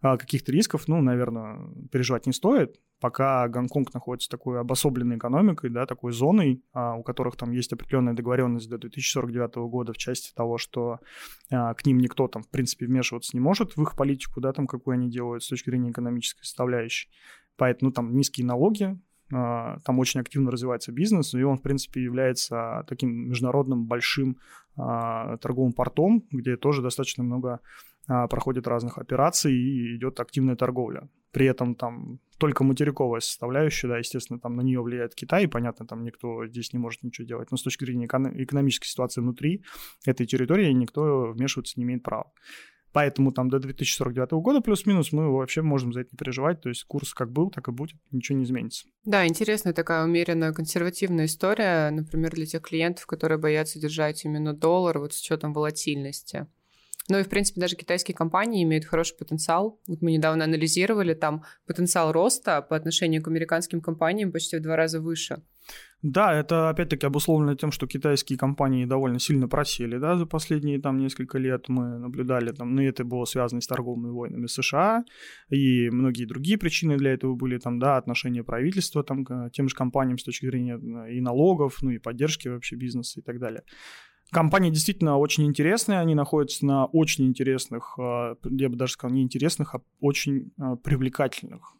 а, 0.01 0.17
каких-то 0.17 0.51
рисков, 0.51 0.87
ну, 0.87 1.01
наверное, 1.01 1.59
переживать 1.91 2.27
не 2.27 2.33
стоит. 2.33 2.77
Пока 2.99 3.47
Гонконг 3.47 3.93
находится 3.93 4.29
такой 4.29 4.59
обособленной 4.59 5.17
экономикой, 5.17 5.69
да, 5.69 5.85
такой 5.85 6.13
зоной, 6.13 6.63
а, 6.73 6.95
у 6.95 7.03
которых 7.03 7.35
там 7.35 7.51
есть 7.51 7.71
определенная 7.71 8.13
договоренность 8.13 8.69
до 8.69 8.79
2049 8.79 9.55
года 9.69 9.93
в 9.93 9.97
части 9.97 10.33
того, 10.33 10.57
что 10.57 10.99
а, 11.51 11.75
к 11.75 11.85
ним 11.85 11.99
никто 11.99 12.27
там, 12.27 12.41
в 12.41 12.49
принципе, 12.49 12.87
вмешиваться 12.87 13.31
не 13.35 13.39
может 13.39 13.77
в 13.77 13.83
их 13.83 13.95
политику, 13.95 14.41
да, 14.41 14.51
там, 14.51 14.65
какую 14.65 14.95
они 14.95 15.09
делают 15.09 15.43
с 15.43 15.47
точки 15.47 15.69
зрения 15.69 15.91
экономической 15.91 16.43
составляющей. 16.43 17.09
Поэтому 17.55 17.89
ну, 17.89 17.93
там 17.93 18.15
низкие 18.15 18.45
налоги, 18.45 18.99
там 19.29 19.99
очень 19.99 20.21
активно 20.21 20.51
развивается 20.51 20.91
бизнес, 20.91 21.33
и 21.33 21.43
он, 21.43 21.57
в 21.57 21.61
принципе, 21.61 22.01
является 22.01 22.85
таким 22.87 23.29
международным 23.29 23.85
большим 23.85 24.37
торговым 24.75 25.73
портом, 25.73 26.23
где 26.31 26.55
тоже 26.55 26.81
достаточно 26.81 27.23
много 27.23 27.59
а, 28.07 28.27
проходит 28.27 28.67
разных 28.67 28.97
операций 28.97 29.53
и 29.53 29.97
идет 29.97 30.19
активная 30.19 30.55
торговля. 30.55 31.09
При 31.31 31.45
этом 31.45 31.75
там 31.75 32.19
только 32.37 32.63
материковая 32.63 33.19
составляющая, 33.19 33.87
да, 33.87 33.97
естественно, 33.97 34.39
там 34.39 34.55
на 34.55 34.61
нее 34.61 34.81
влияет 34.81 35.13
Китай, 35.13 35.43
и, 35.43 35.47
понятно, 35.47 35.85
там 35.85 36.03
никто 36.03 36.47
здесь 36.47 36.71
не 36.71 36.79
может 36.79 37.03
ничего 37.03 37.27
делать. 37.27 37.51
Но 37.51 37.57
с 37.57 37.63
точки 37.63 37.83
зрения 37.83 38.05
экономической 38.05 38.87
ситуации 38.87 39.21
внутри 39.21 39.63
этой 40.05 40.25
территории 40.25 40.71
никто 40.71 41.31
вмешиваться 41.31 41.73
не 41.77 41.83
имеет 41.83 42.03
права. 42.03 42.31
Поэтому 42.97 43.31
там 43.31 43.47
до 43.51 43.59
2049 43.59 44.31
года 44.41 44.59
плюс-минус 44.59 45.11
мы 45.11 45.31
вообще 45.31 45.61
можем 45.61 45.93
за 45.93 45.99
это 45.99 46.09
не 46.13 46.17
переживать. 46.17 46.61
То 46.61 46.69
есть 46.69 46.83
курс 46.85 47.13
как 47.13 47.31
был, 47.31 47.51
так 47.51 47.67
и 47.67 47.71
будет, 47.71 47.95
ничего 48.09 48.39
не 48.39 48.43
изменится. 48.43 48.87
Да, 49.05 49.27
интересная 49.27 49.73
такая 49.73 50.03
умеренно 50.03 50.51
консервативная 50.51 51.25
история, 51.25 51.91
например, 51.91 52.31
для 52.31 52.47
тех 52.47 52.63
клиентов, 52.63 53.05
которые 53.05 53.37
боятся 53.37 53.79
держать 53.79 54.25
именно 54.25 54.55
доллар 54.55 54.97
вот 54.97 55.13
с 55.13 55.21
учетом 55.21 55.53
волатильности. 55.53 56.47
Ну 57.07 57.19
и, 57.19 57.23
в 57.23 57.29
принципе, 57.29 57.61
даже 57.61 57.75
китайские 57.75 58.15
компании 58.15 58.63
имеют 58.63 58.85
хороший 58.85 59.15
потенциал. 59.15 59.79
Вот 59.87 60.01
мы 60.01 60.11
недавно 60.11 60.45
анализировали, 60.45 61.13
там 61.13 61.43
потенциал 61.67 62.11
роста 62.11 62.63
по 62.63 62.75
отношению 62.75 63.21
к 63.21 63.27
американским 63.27 63.79
компаниям 63.79 64.31
почти 64.31 64.57
в 64.57 64.61
два 64.63 64.75
раза 64.75 64.99
выше. 64.99 65.43
Да, 66.03 66.31
это 66.31 66.69
опять-таки 66.69 67.07
обусловлено 67.07 67.55
тем, 67.55 67.71
что 67.71 67.87
китайские 67.87 68.37
компании 68.37 68.85
довольно 68.85 69.19
сильно 69.19 69.47
просели, 69.47 69.97
да, 69.97 70.15
за 70.15 70.27
последние 70.27 70.79
там 70.79 70.99
несколько 70.99 71.39
лет 71.39 71.69
мы 71.69 71.97
наблюдали 71.97 72.51
там, 72.51 72.75
ну 72.75 72.83
это 72.83 73.03
было 73.03 73.25
связано 73.25 73.61
с 73.61 73.67
торговыми 73.67 74.11
войнами 74.11 74.45
США 74.45 75.03
и 75.49 75.89
многие 75.89 76.25
другие 76.25 76.59
причины 76.59 76.97
для 76.97 77.13
этого 77.13 77.33
были 77.33 77.57
там, 77.57 77.79
да, 77.79 77.97
отношения 77.97 78.43
правительства 78.43 79.03
там 79.03 79.25
к 79.25 79.49
тем 79.51 79.69
же 79.69 79.75
компаниям 79.75 80.19
с 80.19 80.23
точки 80.23 80.45
зрения 80.45 80.77
э, 80.77 81.13
и 81.15 81.19
налогов, 81.19 81.79
ну 81.81 81.89
и 81.89 81.97
поддержки 81.97 82.47
вообще 82.47 82.75
бизнеса 82.75 83.19
и 83.19 83.23
так 83.23 83.39
далее. 83.39 83.63
Компании 84.29 84.69
действительно 84.69 85.17
очень 85.17 85.45
интересные, 85.45 85.99
они 85.99 86.13
находятся 86.13 86.65
на 86.65 86.85
очень 86.85 87.25
интересных, 87.25 87.97
а, 87.97 88.35
я 88.43 88.69
бы 88.69 88.75
даже 88.75 88.93
сказал, 88.93 89.15
не 89.15 89.23
интересных, 89.23 89.73
а 89.73 89.81
очень 89.99 90.51
а, 90.59 90.75
привлекательных 90.75 91.76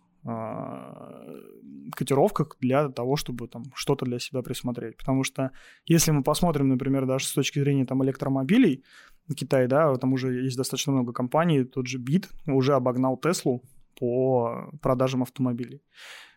котировках 1.96 2.58
для 2.60 2.90
того, 2.90 3.16
чтобы 3.16 3.48
там 3.48 3.64
что-то 3.74 4.06
для 4.06 4.20
себя 4.20 4.42
присмотреть. 4.42 4.98
Потому 4.98 5.24
что 5.24 5.52
если 5.86 6.12
мы 6.12 6.24
посмотрим, 6.24 6.68
например, 6.70 7.06
даже 7.06 7.26
с 7.26 7.34
точки 7.34 7.60
зрения 7.60 7.86
там 7.86 8.04
электромобилей, 8.04 8.84
в 9.28 9.36
Китае, 9.36 9.68
да, 9.68 9.96
там 9.96 10.14
уже 10.14 10.46
есть 10.46 10.58
достаточно 10.58 10.94
много 10.94 11.14
компаний, 11.14 11.64
тот 11.64 11.88
же 11.88 11.98
Бит 11.98 12.30
уже 12.46 12.74
обогнал 12.74 13.18
Теслу 13.18 13.62
по 14.00 14.70
продажам 14.82 15.24
автомобилей. 15.24 15.82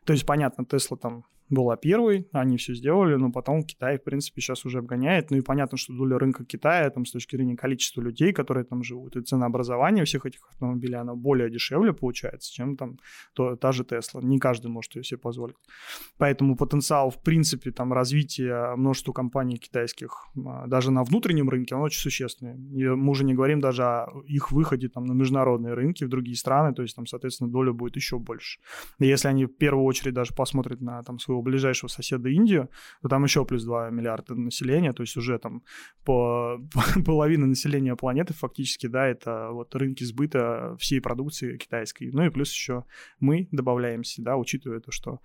То 0.05 0.13
есть, 0.13 0.27
понятно, 0.27 0.65
Тесла 0.65 0.97
там 0.97 1.25
была 1.51 1.77
первой, 1.77 2.29
они 2.33 2.57
все 2.57 2.75
сделали, 2.75 3.17
но 3.17 3.31
потом 3.31 3.63
Китай, 3.63 3.99
в 3.99 4.05
принципе, 4.05 4.41
сейчас 4.41 4.65
уже 4.65 4.79
обгоняет. 4.79 5.31
Ну 5.31 5.37
и 5.37 5.41
понятно, 5.41 5.77
что 5.77 5.93
доля 5.93 6.19
рынка 6.19 6.45
Китая, 6.45 6.89
там, 6.91 7.05
с 7.05 7.13
точки 7.13 7.37
зрения 7.37 7.57
количества 7.57 8.01
людей, 8.01 8.33
которые 8.33 8.65
там 8.65 8.83
живут, 8.83 9.17
и 9.17 9.23
ценообразование 9.23 10.05
всех 10.05 10.27
этих 10.27 10.49
автомобилей, 10.49 10.95
она 10.95 11.15
более 11.15 11.51
дешевле 11.51 11.93
получается, 11.93 12.53
чем 12.53 12.77
там 12.77 12.99
то, 13.35 13.57
та 13.57 13.73
же 13.73 13.85
Тесла. 13.85 14.23
Не 14.23 14.39
каждый 14.39 14.69
может 14.69 14.95
ее 14.95 15.03
себе 15.03 15.19
позволить. 15.19 15.57
Поэтому 16.19 16.57
потенциал, 16.57 17.11
в 17.11 17.21
принципе, 17.23 17.73
там, 17.73 17.93
развития 17.93 18.77
множества 18.77 19.13
компаний 19.13 19.57
китайских 19.57 20.29
а, 20.47 20.67
даже 20.67 20.91
на 20.91 21.03
внутреннем 21.03 21.49
рынке, 21.49 21.75
он 21.75 21.83
очень 21.83 22.01
существенный. 22.01 22.57
И 22.79 22.89
мы 22.89 23.11
уже 23.11 23.25
не 23.25 23.35
говорим 23.35 23.61
даже 23.61 23.83
о 23.83 24.23
их 24.27 24.53
выходе 24.53 24.89
там 24.89 25.05
на 25.05 25.13
международные 25.13 25.75
рынки, 25.75 26.05
в 26.05 26.09
другие 26.09 26.37
страны, 26.37 26.75
то 26.75 26.83
есть 26.83 26.95
там, 26.95 27.07
соответственно, 27.07 27.51
доля 27.51 27.73
будет 27.73 27.97
еще 27.97 28.19
больше. 28.19 28.61
И 29.01 29.07
если 29.07 29.29
они 29.29 29.47
в 29.47 29.57
первую 29.57 29.85
очередь 29.85 30.15
даже 30.15 30.35
посмотрят 30.35 30.81
на 30.81 31.03
там 31.03 31.19
своего 31.41 31.43
ближайшего 31.43 31.89
соседа 31.89 32.29
Индию, 32.29 32.69
то 33.03 33.09
там 33.09 33.25
еще 33.25 33.45
плюс 33.45 33.65
2 33.65 33.91
миллиарда 33.91 34.35
населения, 34.35 34.93
то 34.93 35.03
есть 35.03 35.17
уже 35.17 35.39
там 35.39 35.63
по, 36.05 36.59
по 36.73 36.83
половина 37.05 37.47
населения 37.47 37.97
планеты 37.97 38.35
фактически, 38.35 38.89
да, 38.89 39.07
это 39.07 39.51
вот 39.53 39.75
рынки 39.75 40.05
сбыта 40.05 40.77
всей 40.79 41.01
продукции 41.01 41.57
китайской. 41.57 42.11
Ну 42.13 42.25
и 42.25 42.31
плюс 42.31 42.53
еще 42.53 42.85
мы 43.21 43.49
добавляемся, 43.53 44.23
да, 44.23 44.37
учитывая 44.37 44.81
то, 44.81 44.93
что 44.93 45.21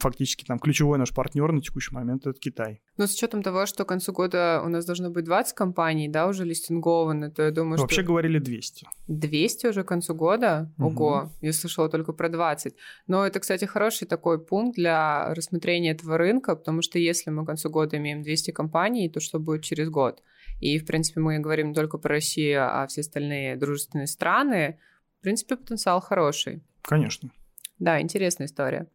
фактически 0.00 0.44
там 0.44 0.58
ключевой 0.58 0.98
наш 0.98 1.14
партнер 1.14 1.52
на 1.52 1.60
текущий 1.60 1.94
момент 1.94 2.26
это 2.26 2.38
Китай. 2.38 2.80
Но 2.96 3.06
с 3.06 3.14
учетом 3.14 3.42
того, 3.42 3.66
что 3.66 3.84
к 3.84 3.88
концу 3.88 4.12
года 4.12 4.62
у 4.64 4.68
нас 4.68 4.84
должно 4.84 5.10
быть 5.10 5.24
20 5.24 5.54
компаний, 5.54 6.08
да, 6.08 6.26
уже 6.26 6.44
листингованы, 6.44 7.30
то 7.30 7.42
я 7.42 7.50
думаю, 7.50 7.78
Вообще 7.80 8.02
что... 8.02 8.08
говорили 8.08 8.38
200. 8.38 8.86
200 9.08 9.66
уже 9.66 9.84
к 9.84 9.88
концу 9.88 10.14
года? 10.14 10.72
Угу. 10.78 10.86
Ого, 10.86 11.32
я 11.40 11.52
слышала 11.52 11.88
только 11.88 12.12
про 12.12 12.28
20. 12.28 12.74
Но 13.06 13.26
это, 13.26 13.40
кстати, 13.40 13.64
хороший 13.64 14.06
такой 14.06 14.38
пункт 14.38 14.76
для 14.76 15.34
рассмотрения 15.34 15.92
этого 15.92 16.18
рынка, 16.18 16.56
потому 16.56 16.82
что 16.82 16.98
если 16.98 17.30
мы 17.30 17.44
к 17.44 17.46
концу 17.46 17.70
года 17.70 17.96
имеем 17.96 18.22
200 18.22 18.50
компаний, 18.52 19.08
то 19.08 19.20
что 19.20 19.38
будет 19.38 19.62
через 19.62 19.88
год? 19.88 20.22
И, 20.60 20.78
в 20.78 20.86
принципе, 20.86 21.20
мы 21.20 21.38
говорим 21.38 21.68
не 21.68 21.74
только 21.74 21.98
про 21.98 22.14
Россию, 22.14 22.62
а 22.62 22.86
все 22.86 23.00
остальные 23.00 23.56
дружественные 23.56 24.06
страны. 24.06 24.78
В 25.18 25.22
принципе, 25.22 25.56
потенциал 25.56 26.00
хороший. 26.00 26.62
Конечно. 26.82 27.30
Да, 27.78 28.00
интересная 28.00 28.46
история. 28.46 28.86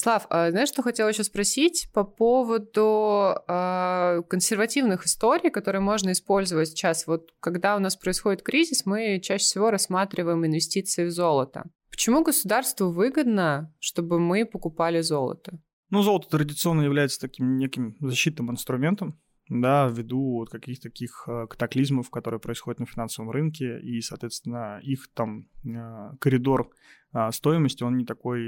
Слав, 0.00 0.26
а 0.30 0.50
знаешь, 0.50 0.70
что 0.70 0.82
хотела 0.82 1.08
еще 1.10 1.24
спросить 1.24 1.90
по 1.92 2.04
поводу 2.04 3.34
э, 3.46 4.22
консервативных 4.30 5.04
историй, 5.04 5.50
которые 5.50 5.82
можно 5.82 6.12
использовать 6.12 6.68
сейчас. 6.68 7.06
Вот 7.06 7.28
когда 7.38 7.76
у 7.76 7.80
нас 7.80 7.96
происходит 7.96 8.42
кризис, 8.42 8.86
мы 8.86 9.20
чаще 9.22 9.44
всего 9.44 9.70
рассматриваем 9.70 10.46
инвестиции 10.46 11.04
в 11.04 11.10
золото. 11.10 11.64
Почему 11.90 12.24
государству 12.24 12.90
выгодно, 12.90 13.74
чтобы 13.78 14.18
мы 14.18 14.46
покупали 14.46 15.02
золото? 15.02 15.60
Ну, 15.90 16.00
золото 16.02 16.30
традиционно 16.30 16.80
является 16.80 17.20
таким 17.20 17.58
неким 17.58 17.96
защитным 18.00 18.50
инструментом, 18.50 19.20
да, 19.50 19.86
ввиду 19.86 20.38
вот 20.38 20.48
каких-то 20.48 20.88
таких 20.88 21.24
э, 21.28 21.46
катаклизмов, 21.46 22.08
которые 22.08 22.40
происходят 22.40 22.80
на 22.80 22.86
финансовом 22.86 23.32
рынке, 23.32 23.78
и, 23.80 24.00
соответственно, 24.00 24.80
их 24.82 25.10
там 25.12 25.48
э, 25.62 26.16
коридор 26.20 26.70
э, 27.12 27.30
стоимости, 27.32 27.82
он 27.82 27.98
не 27.98 28.06
такой 28.06 28.40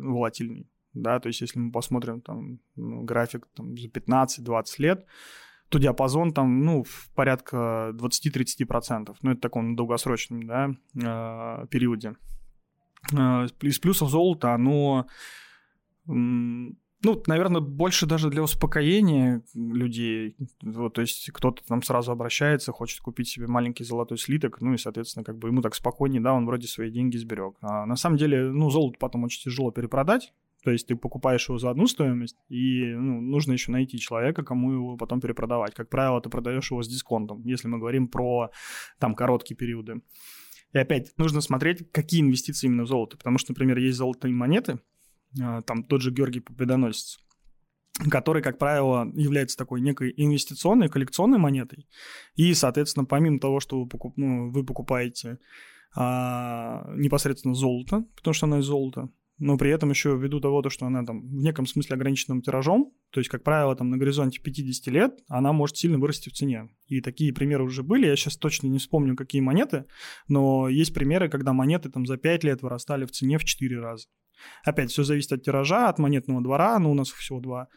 волатильный 0.00 0.70
да, 0.94 1.20
то 1.20 1.28
есть 1.28 1.40
если 1.40 1.58
мы 1.58 1.72
посмотрим 1.72 2.20
там 2.20 2.60
ну, 2.76 3.02
график 3.02 3.46
там, 3.54 3.76
за 3.76 3.88
15-20 3.88 4.64
лет, 4.78 5.06
то 5.68 5.78
диапазон 5.78 6.32
там, 6.32 6.62
ну, 6.64 6.84
в 6.84 7.10
порядка 7.14 7.90
20-30%. 7.94 9.16
Ну, 9.22 9.30
это 9.30 9.38
в 9.38 9.40
таком 9.40 9.76
долгосрочном, 9.76 10.46
да, 10.46 10.70
э, 10.94 11.66
периоде. 11.68 12.14
Э, 13.12 13.46
из 13.62 13.78
плюсов 13.78 14.10
золота, 14.10 14.54
оно 14.54 15.06
Ну, 16.06 17.22
наверное, 17.26 17.60
больше 17.60 18.06
даже 18.06 18.30
для 18.30 18.42
успокоения 18.42 19.42
людей. 19.54 20.36
Вот, 20.62 20.94
то 20.94 21.02
есть 21.02 21.30
кто-то 21.32 21.62
там 21.66 21.82
сразу 21.82 22.12
обращается, 22.12 22.72
хочет 22.72 23.00
купить 23.00 23.28
себе 23.28 23.46
маленький 23.46 23.84
золотой 23.84 24.16
слиток, 24.16 24.60
ну 24.60 24.72
и, 24.72 24.78
соответственно, 24.78 25.24
как 25.24 25.36
бы 25.38 25.48
ему 25.48 25.60
так 25.60 25.74
спокойнее, 25.74 26.22
да, 26.22 26.32
он 26.32 26.46
вроде 26.46 26.66
свои 26.66 26.90
деньги 26.90 27.18
сберег. 27.18 27.56
А 27.60 27.84
на 27.84 27.96
самом 27.96 28.16
деле, 28.16 28.50
ну, 28.50 28.70
золото 28.70 28.96
потом 28.98 29.24
очень 29.24 29.42
тяжело 29.42 29.70
перепродать, 29.70 30.32
то 30.64 30.70
есть 30.70 30.86
ты 30.86 30.96
покупаешь 30.96 31.46
его 31.48 31.58
за 31.58 31.68
одну 31.68 31.86
стоимость, 31.86 32.38
и 32.48 32.86
ну, 32.86 33.20
нужно 33.20 33.52
еще 33.52 33.70
найти 33.70 33.98
человека, 33.98 34.42
кому 34.42 34.72
его 34.72 34.96
потом 34.96 35.20
перепродавать. 35.20 35.74
Как 35.74 35.90
правило, 35.90 36.22
ты 36.22 36.30
продаешь 36.30 36.70
его 36.70 36.82
с 36.82 36.88
дисконтом, 36.88 37.42
если 37.44 37.68
мы 37.68 37.78
говорим 37.78 38.08
про 38.08 38.50
там 38.98 39.14
короткие 39.14 39.56
периоды. 39.56 40.00
И 40.72 40.78
опять 40.78 41.12
нужно 41.18 41.42
смотреть, 41.42 41.92
какие 41.92 42.22
инвестиции 42.22 42.66
именно 42.66 42.84
в 42.84 42.88
золото. 42.88 43.18
Потому 43.18 43.36
что, 43.36 43.52
например, 43.52 43.76
есть 43.76 43.98
золотые 43.98 44.32
монеты, 44.32 44.80
а, 45.40 45.60
там 45.62 45.84
тот 45.84 46.00
же 46.00 46.10
Георгий 46.10 46.40
Победоносец, 46.40 47.20
который, 48.10 48.42
как 48.42 48.58
правило, 48.58 49.06
является 49.14 49.58
такой 49.58 49.82
некой 49.82 50.14
инвестиционной, 50.16 50.88
коллекционной 50.88 51.38
монетой. 51.38 51.86
И, 52.36 52.54
соответственно, 52.54 53.04
помимо 53.04 53.38
того, 53.38 53.60
что 53.60 53.82
вы, 53.82 53.86
покуп, 53.86 54.16
ну, 54.16 54.50
вы 54.50 54.64
покупаете 54.64 55.38
а, 55.94 56.90
непосредственно 56.96 57.54
золото, 57.54 58.06
потому 58.16 58.32
что 58.32 58.46
оно 58.46 58.60
из 58.60 58.64
золота, 58.64 59.10
но 59.38 59.58
при 59.58 59.70
этом 59.70 59.90
еще 59.90 60.16
ввиду 60.16 60.40
того, 60.40 60.62
то, 60.62 60.70
что 60.70 60.86
она 60.86 61.04
там 61.04 61.22
в 61.22 61.34
неком 61.34 61.66
смысле 61.66 61.96
ограниченным 61.96 62.42
тиражом, 62.42 62.92
то 63.10 63.20
есть, 63.20 63.30
как 63.30 63.42
правило, 63.42 63.74
там 63.74 63.90
на 63.90 63.96
горизонте 63.96 64.40
50 64.40 64.92
лет, 64.92 65.20
она 65.28 65.52
может 65.52 65.76
сильно 65.76 65.98
вырасти 65.98 66.28
в 66.28 66.32
цене. 66.32 66.68
И 66.86 67.00
такие 67.00 67.32
примеры 67.32 67.64
уже 67.64 67.82
были, 67.82 68.06
я 68.06 68.16
сейчас 68.16 68.36
точно 68.36 68.68
не 68.68 68.78
вспомню, 68.78 69.16
какие 69.16 69.40
монеты, 69.40 69.86
но 70.28 70.68
есть 70.68 70.94
примеры, 70.94 71.28
когда 71.28 71.52
монеты 71.52 71.90
там 71.90 72.06
за 72.06 72.16
5 72.16 72.44
лет 72.44 72.62
вырастали 72.62 73.04
в 73.04 73.10
цене 73.10 73.38
в 73.38 73.44
4 73.44 73.80
раза. 73.80 74.06
Опять, 74.64 74.90
все 74.90 75.04
зависит 75.04 75.32
от 75.32 75.42
тиража, 75.42 75.88
от 75.88 75.98
монетного 75.98 76.42
двора, 76.42 76.78
но 76.78 76.90
у 76.90 76.94
нас 76.94 77.10
всего 77.10 77.40
два. 77.40 77.68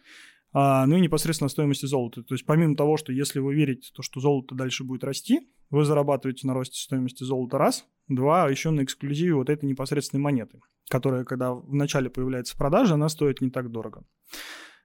А, 0.59 0.87
ну 0.87 0.97
и 0.97 1.01
непосредственно 1.01 1.49
стоимости 1.49 1.85
золота. 1.85 2.23
То 2.23 2.33
есть 2.33 2.43
помимо 2.43 2.75
того, 2.75 2.97
что 2.97 3.13
если 3.13 3.37
вы 3.37 3.53
верите, 3.53 3.91
то, 3.93 4.01
что 4.01 4.19
золото 4.19 4.55
дальше 4.55 4.83
будет 4.83 5.03
расти, 5.03 5.47
вы 5.69 5.85
зарабатываете 5.85 6.47
на 6.47 6.55
росте 6.55 6.81
стоимости 6.81 7.23
золота 7.23 7.59
раз, 7.59 7.85
два, 8.07 8.49
еще 8.49 8.71
на 8.71 8.83
эксклюзиве 8.83 9.35
вот 9.35 9.51
этой 9.51 9.65
непосредственной 9.65 10.23
монеты, 10.23 10.59
которая, 10.89 11.25
когда 11.25 11.53
вначале 11.53 12.09
появляется 12.09 12.55
в 12.55 12.57
продаже, 12.57 12.95
она 12.95 13.07
стоит 13.07 13.39
не 13.39 13.51
так 13.51 13.69
дорого. 13.69 14.03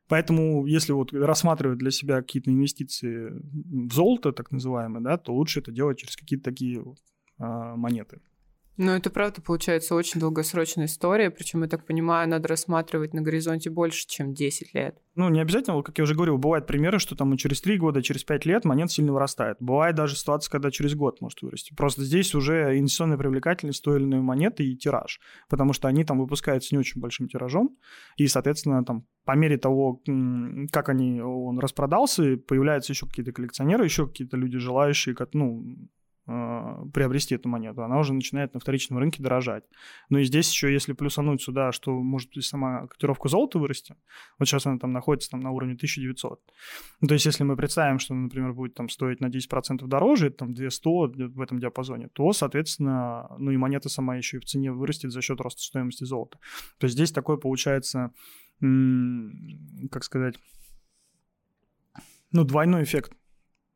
Поэтому, 0.08 0.66
если 0.66 0.92
вот 0.92 1.14
рассматривать 1.14 1.78
для 1.78 1.90
себя 1.90 2.20
какие-то 2.20 2.50
инвестиции 2.50 3.32
в 3.88 3.94
золото, 3.94 4.32
так 4.32 4.50
называемые, 4.50 5.02
да, 5.02 5.16
то 5.16 5.32
лучше 5.32 5.60
это 5.60 5.72
делать 5.72 5.96
через 5.96 6.16
какие-то 6.16 6.44
такие 6.44 6.84
а, 7.38 7.76
монеты. 7.76 8.20
Ну, 8.78 8.92
это 8.92 9.10
правда 9.10 9.42
получается 9.42 9.94
очень 9.94 10.18
долгосрочная 10.18 10.86
история, 10.86 11.30
причем, 11.30 11.62
я 11.62 11.68
так 11.68 11.84
понимаю, 11.84 12.28
надо 12.28 12.48
рассматривать 12.48 13.12
на 13.12 13.20
горизонте 13.20 13.68
больше, 13.68 14.06
чем 14.08 14.32
10 14.32 14.72
лет. 14.72 14.96
Ну, 15.14 15.28
не 15.28 15.40
обязательно, 15.40 15.82
как 15.82 15.98
я 15.98 16.04
уже 16.04 16.14
говорил, 16.14 16.38
бывают 16.38 16.66
примеры, 16.66 16.98
что 16.98 17.14
там 17.14 17.36
через 17.36 17.60
3 17.60 17.76
года, 17.76 18.02
через 18.02 18.24
5 18.24 18.46
лет 18.46 18.64
монет 18.64 18.90
сильно 18.90 19.12
вырастает. 19.12 19.58
Бывает 19.60 19.94
даже 19.94 20.16
ситуация, 20.16 20.50
когда 20.50 20.70
через 20.70 20.94
год 20.94 21.20
может 21.20 21.42
вырасти. 21.42 21.74
Просто 21.74 22.02
здесь 22.02 22.34
уже 22.34 22.78
инвестиционная 22.78 23.18
привлекательность 23.18 23.84
той 23.84 23.98
или 23.98 24.04
иной 24.04 24.20
монеты 24.20 24.64
и 24.64 24.74
тираж, 24.74 25.20
потому 25.50 25.74
что 25.74 25.88
они 25.88 26.04
там 26.04 26.18
выпускаются 26.18 26.74
не 26.74 26.78
очень 26.78 26.98
большим 26.98 27.28
тиражом, 27.28 27.76
и, 28.16 28.26
соответственно, 28.26 28.84
там 28.84 29.06
по 29.24 29.36
мере 29.36 29.58
того, 29.58 30.00
как 30.72 30.88
они, 30.88 31.20
он 31.20 31.58
распродался, 31.58 32.38
появляются 32.38 32.92
еще 32.92 33.06
какие-то 33.06 33.32
коллекционеры, 33.32 33.84
еще 33.84 34.06
какие-то 34.06 34.38
люди, 34.38 34.56
желающие, 34.58 35.14
ну, 35.34 35.76
приобрести 36.24 37.34
эту 37.34 37.48
монету, 37.48 37.82
она 37.82 37.98
уже 37.98 38.12
начинает 38.12 38.54
на 38.54 38.60
вторичном 38.60 38.98
рынке 38.98 39.22
дорожать. 39.22 39.64
Ну 40.08 40.18
и 40.18 40.24
здесь 40.24 40.50
еще, 40.50 40.72
если 40.72 40.92
плюсануть 40.92 41.42
сюда, 41.42 41.72
что 41.72 41.92
может 41.92 42.36
и 42.36 42.40
сама 42.40 42.86
котировка 42.86 43.28
золота 43.28 43.58
вырасти, 43.58 43.96
вот 44.38 44.46
сейчас 44.46 44.66
она 44.66 44.78
там 44.78 44.92
находится 44.92 45.30
там, 45.30 45.40
на 45.40 45.50
уровне 45.50 45.74
1900. 45.74 46.40
Ну, 47.00 47.08
то 47.08 47.14
есть 47.14 47.26
если 47.26 47.42
мы 47.42 47.56
представим, 47.56 47.98
что, 47.98 48.14
например, 48.14 48.52
будет 48.52 48.74
там 48.74 48.88
стоить 48.88 49.20
на 49.20 49.26
10% 49.26 49.84
дороже, 49.86 50.30
там 50.30 50.54
200 50.54 51.32
в 51.34 51.40
этом 51.40 51.58
диапазоне, 51.58 52.08
то, 52.12 52.32
соответственно, 52.32 53.28
ну 53.38 53.50
и 53.50 53.56
монета 53.56 53.88
сама 53.88 54.16
еще 54.16 54.36
и 54.36 54.40
в 54.40 54.44
цене 54.44 54.70
вырастет 54.72 55.10
за 55.10 55.22
счет 55.22 55.40
роста 55.40 55.62
стоимости 55.62 56.04
золота. 56.04 56.38
То 56.78 56.84
есть 56.84 56.94
здесь 56.94 57.10
такой 57.10 57.38
получается, 57.38 58.12
как 58.60 60.04
сказать, 60.04 60.38
ну, 62.30 62.44
двойной 62.44 62.84
эффект 62.84 63.12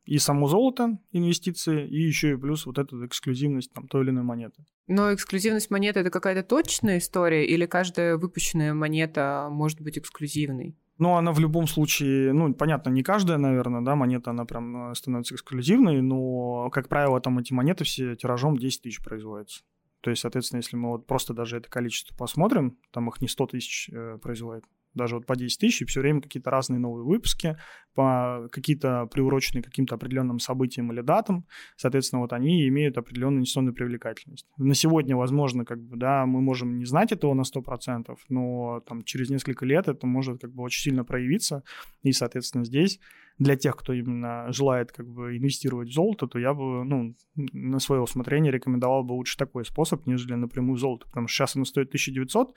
и 0.06 0.18
само 0.18 0.46
золото, 0.48 0.98
инвестиции, 1.12 1.86
и 1.86 2.00
еще 2.00 2.32
и 2.32 2.36
плюс 2.36 2.64
вот 2.64 2.78
эту 2.78 3.04
эксклюзивность 3.04 3.72
там, 3.72 3.88
той 3.88 4.04
или 4.04 4.10
иной 4.10 4.22
монеты. 4.22 4.64
Но 4.86 5.12
эксклюзивность 5.12 5.70
монеты 5.70 6.00
это 6.00 6.10
какая-то 6.10 6.42
точная 6.42 6.98
история, 6.98 7.44
или 7.44 7.66
каждая 7.66 8.16
выпущенная 8.16 8.72
монета 8.72 9.48
может 9.50 9.80
быть 9.80 9.98
эксклюзивной? 9.98 10.76
Ну, 10.98 11.16
она 11.16 11.32
в 11.32 11.40
любом 11.40 11.66
случае, 11.66 12.32
ну, 12.32 12.54
понятно, 12.54 12.88
не 12.88 13.02
каждая, 13.02 13.36
наверное, 13.36 13.82
да, 13.82 13.96
монета, 13.96 14.30
она 14.30 14.46
прям 14.46 14.92
э, 14.92 14.94
становится 14.94 15.34
эксклюзивной, 15.34 16.00
но, 16.00 16.70
как 16.70 16.88
правило, 16.88 17.20
там 17.20 17.38
эти 17.38 17.52
монеты 17.52 17.84
все 17.84 18.16
тиражом 18.16 18.56
10 18.56 18.82
тысяч 18.82 19.02
производятся. 19.02 19.62
То 20.00 20.10
есть, 20.10 20.22
соответственно, 20.22 20.60
если 20.60 20.76
мы 20.76 20.90
вот 20.90 21.06
просто 21.06 21.34
даже 21.34 21.58
это 21.58 21.68
количество 21.68 22.14
посмотрим, 22.16 22.78
там 22.92 23.08
их 23.10 23.20
не 23.20 23.28
100 23.28 23.46
тысяч 23.48 23.90
э, 23.92 24.18
производит, 24.22 24.64
даже 24.96 25.16
вот 25.16 25.26
по 25.26 25.36
10 25.36 25.60
тысяч, 25.60 25.82
и 25.82 25.84
все 25.84 26.00
время 26.00 26.20
какие-то 26.20 26.50
разные 26.50 26.78
новые 26.78 27.04
выпуски, 27.04 27.56
по 27.94 28.48
какие-то 28.52 29.06
приуроченные 29.06 29.62
каким-то 29.62 29.94
определенным 29.94 30.38
событиям 30.38 30.92
или 30.92 31.00
датам, 31.00 31.46
соответственно, 31.76 32.20
вот 32.20 32.32
они 32.32 32.68
имеют 32.68 32.98
определенную 32.98 33.38
инвестиционную 33.38 33.74
привлекательность. 33.74 34.46
На 34.58 34.74
сегодня, 34.74 35.16
возможно, 35.16 35.64
как 35.64 35.82
бы, 35.82 35.96
да, 35.96 36.26
мы 36.26 36.40
можем 36.40 36.78
не 36.78 36.84
знать 36.84 37.12
этого 37.12 37.34
на 37.34 37.42
100%, 37.42 38.14
но 38.28 38.80
там 38.86 39.02
через 39.04 39.30
несколько 39.30 39.64
лет 39.64 39.88
это 39.88 40.06
может 40.06 40.40
как 40.40 40.52
бы 40.52 40.62
очень 40.62 40.82
сильно 40.82 41.04
проявиться, 41.04 41.62
и, 42.02 42.12
соответственно, 42.12 42.64
здесь 42.64 43.00
для 43.38 43.56
тех, 43.56 43.76
кто 43.76 43.92
именно 43.92 44.50
желает 44.50 44.92
как 44.92 45.06
бы 45.06 45.36
инвестировать 45.36 45.90
в 45.90 45.92
золото, 45.92 46.26
то 46.26 46.38
я 46.38 46.54
бы, 46.54 46.84
ну, 46.84 47.14
на 47.34 47.78
свое 47.80 48.00
усмотрение 48.00 48.50
рекомендовал 48.50 49.04
бы 49.04 49.12
лучше 49.12 49.36
такой 49.36 49.64
способ, 49.64 50.06
нежели 50.06 50.34
напрямую 50.34 50.78
золото, 50.78 51.06
потому 51.06 51.28
что 51.28 51.36
сейчас 51.36 51.56
оно 51.56 51.64
стоит 51.66 51.88
1900, 51.88 52.54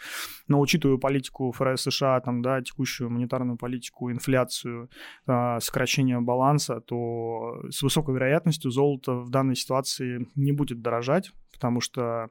но 0.48 0.60
учитывая 0.60 0.98
политику 0.98 1.52
ФРС 1.52 1.82
США, 1.82 2.22
там, 2.22 2.42
да, 2.42 2.62
текущую 2.62 3.10
монетарную 3.10 3.58
политику, 3.58 4.10
инфляцию, 4.10 4.90
э, 5.28 5.60
сокращение 5.60 6.22
баланса, 6.22 6.80
то 6.80 7.62
с 7.70 7.82
высокой 7.82 8.16
вероятностью 8.16 8.72
золото 8.72 9.16
в 9.16 9.30
данной 9.30 9.56
ситуации 9.56 10.28
не 10.36 10.54
будет 10.54 10.82
дорожать, 10.82 11.32
потому 11.52 11.82
что, 11.82 12.30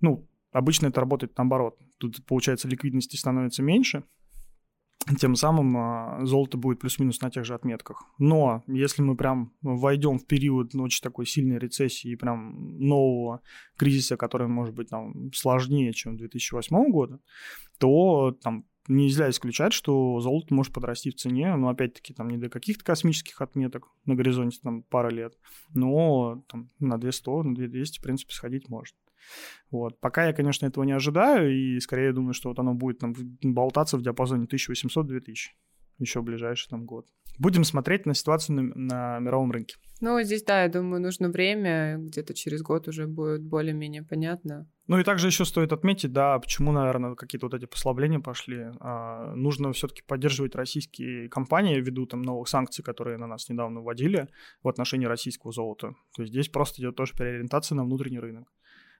ну, 0.00 0.26
обычно 0.50 0.86
это 0.86 1.00
работает 1.00 1.36
наоборот. 1.36 1.78
Тут, 1.98 2.24
получается, 2.24 2.68
ликвидности 2.68 3.16
становится 3.16 3.62
меньше, 3.62 4.04
тем 5.18 5.34
самым 5.34 5.76
а, 5.76 6.24
золото 6.24 6.56
будет 6.56 6.80
плюс-минус 6.80 7.20
на 7.20 7.30
тех 7.30 7.44
же 7.44 7.54
отметках. 7.54 8.04
Но 8.18 8.62
если 8.66 9.02
мы 9.02 9.16
прям 9.16 9.52
войдем 9.62 10.18
в 10.18 10.26
период 10.26 10.74
ну, 10.74 10.84
очень 10.84 11.02
такой 11.02 11.26
сильной 11.26 11.58
рецессии 11.58 12.10
и 12.10 12.16
прям 12.16 12.78
нового 12.78 13.40
кризиса, 13.76 14.16
который 14.16 14.48
может 14.48 14.74
быть 14.74 14.88
там 14.88 15.32
сложнее, 15.32 15.92
чем 15.92 16.16
2008 16.16 16.90
года, 16.90 17.20
то 17.78 18.36
там 18.42 18.64
нельзя 18.88 19.30
исключать, 19.30 19.72
что 19.72 20.20
золото 20.20 20.54
может 20.54 20.72
подрасти 20.72 21.10
в 21.10 21.14
цене, 21.14 21.54
но 21.56 21.68
опять-таки 21.68 22.12
там 22.14 22.28
не 22.28 22.38
до 22.38 22.48
каких-то 22.48 22.84
космических 22.84 23.40
отметок 23.40 23.88
на 24.04 24.14
горизонте 24.14 24.58
там 24.62 24.82
пара 24.82 25.10
лет, 25.10 25.34
но 25.74 26.42
там 26.48 26.70
на 26.78 26.98
200, 26.98 27.28
на 27.46 27.54
2200 27.54 27.98
в 27.98 28.02
принципе 28.02 28.34
сходить 28.34 28.68
может. 28.68 28.94
Вот. 29.70 29.98
Пока 30.00 30.26
я, 30.26 30.32
конечно, 30.32 30.66
этого 30.66 30.84
не 30.84 30.92
ожидаю, 30.92 31.52
и 31.52 31.80
скорее 31.80 32.12
думаю, 32.12 32.34
что 32.34 32.48
вот 32.48 32.58
оно 32.58 32.74
будет 32.74 32.98
там 32.98 33.14
болтаться 33.42 33.96
в 33.96 34.02
диапазоне 34.02 34.46
1800-2000 34.46 35.34
еще 35.98 36.20
в 36.20 36.24
ближайший 36.24 36.68
там 36.68 36.86
год. 36.86 37.06
Будем 37.38 37.64
смотреть 37.64 38.06
на 38.06 38.14
ситуацию 38.14 38.56
на, 38.56 38.74
на 38.74 39.18
мировом 39.18 39.50
рынке. 39.50 39.76
Ну, 40.00 40.20
здесь, 40.22 40.44
да, 40.44 40.62
я 40.62 40.68
думаю, 40.68 41.02
нужно 41.02 41.30
время, 41.30 41.96
где-то 41.98 42.34
через 42.34 42.62
год 42.62 42.86
уже 42.86 43.06
будет 43.06 43.42
более-менее 43.42 44.02
понятно. 44.02 44.68
Ну 44.86 44.98
и 44.98 45.04
также 45.04 45.28
еще 45.28 45.44
стоит 45.44 45.72
отметить, 45.72 46.12
да, 46.12 46.38
почему, 46.38 46.70
наверное, 46.70 47.14
какие-то 47.14 47.46
вот 47.46 47.54
эти 47.54 47.64
послабления 47.64 48.20
пошли. 48.20 48.66
А, 48.80 49.34
нужно 49.34 49.72
все-таки 49.72 50.02
поддерживать 50.06 50.54
российские 50.54 51.28
компании 51.28 51.80
ввиду 51.80 52.06
там 52.06 52.22
новых 52.22 52.48
санкций, 52.48 52.84
которые 52.84 53.18
на 53.18 53.26
нас 53.26 53.48
недавно 53.48 53.80
вводили 53.80 54.28
в 54.62 54.68
отношении 54.68 55.06
российского 55.06 55.52
золота. 55.52 55.94
То 56.14 56.22
есть 56.22 56.32
здесь 56.32 56.48
просто 56.48 56.82
идет 56.82 56.96
тоже 56.96 57.14
переориентация 57.16 57.74
на 57.74 57.84
внутренний 57.84 58.20
рынок 58.20 58.52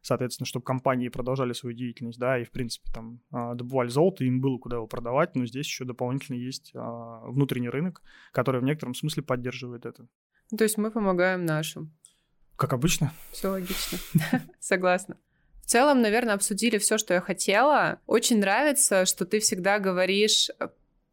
соответственно, 0.05 0.47
чтобы 0.47 0.64
компании 0.64 1.09
продолжали 1.09 1.55
свою 1.55 1.75
деятельность, 1.75 2.19
да, 2.19 2.38
и, 2.38 2.45
в 2.45 2.51
принципе, 2.51 2.90
там, 2.93 3.21
а, 3.33 3.55
добывали 3.55 3.88
золото, 3.88 4.25
им 4.25 4.40
было 4.40 4.59
куда 4.59 4.77
его 4.77 4.87
продавать, 4.87 5.35
но 5.35 5.47
здесь 5.47 5.67
еще 5.67 5.85
дополнительно 5.85 6.37
есть 6.37 6.73
а, 6.75 7.21
внутренний 7.27 7.71
рынок, 7.71 8.03
который 8.31 8.61
в 8.61 8.64
некотором 8.64 8.95
смысле 8.95 9.23
поддерживает 9.23 9.87
это. 9.87 10.07
То 10.57 10.62
есть 10.62 10.77
мы 10.77 10.90
помогаем 10.90 11.47
нашим. 11.47 11.97
Как 12.57 12.73
обычно. 12.75 13.12
Все 13.33 13.49
логично. 13.49 13.99
Согласна. 14.61 15.17
В 15.62 15.67
целом, 15.67 16.03
наверное, 16.03 16.35
обсудили 16.35 16.77
все, 16.77 16.99
что 16.99 17.14
я 17.14 17.23
хотела. 17.23 17.99
Очень 18.07 18.40
нравится, 18.40 19.07
что 19.07 19.25
ты 19.25 19.40
всегда 19.40 19.79
говоришь 19.79 20.51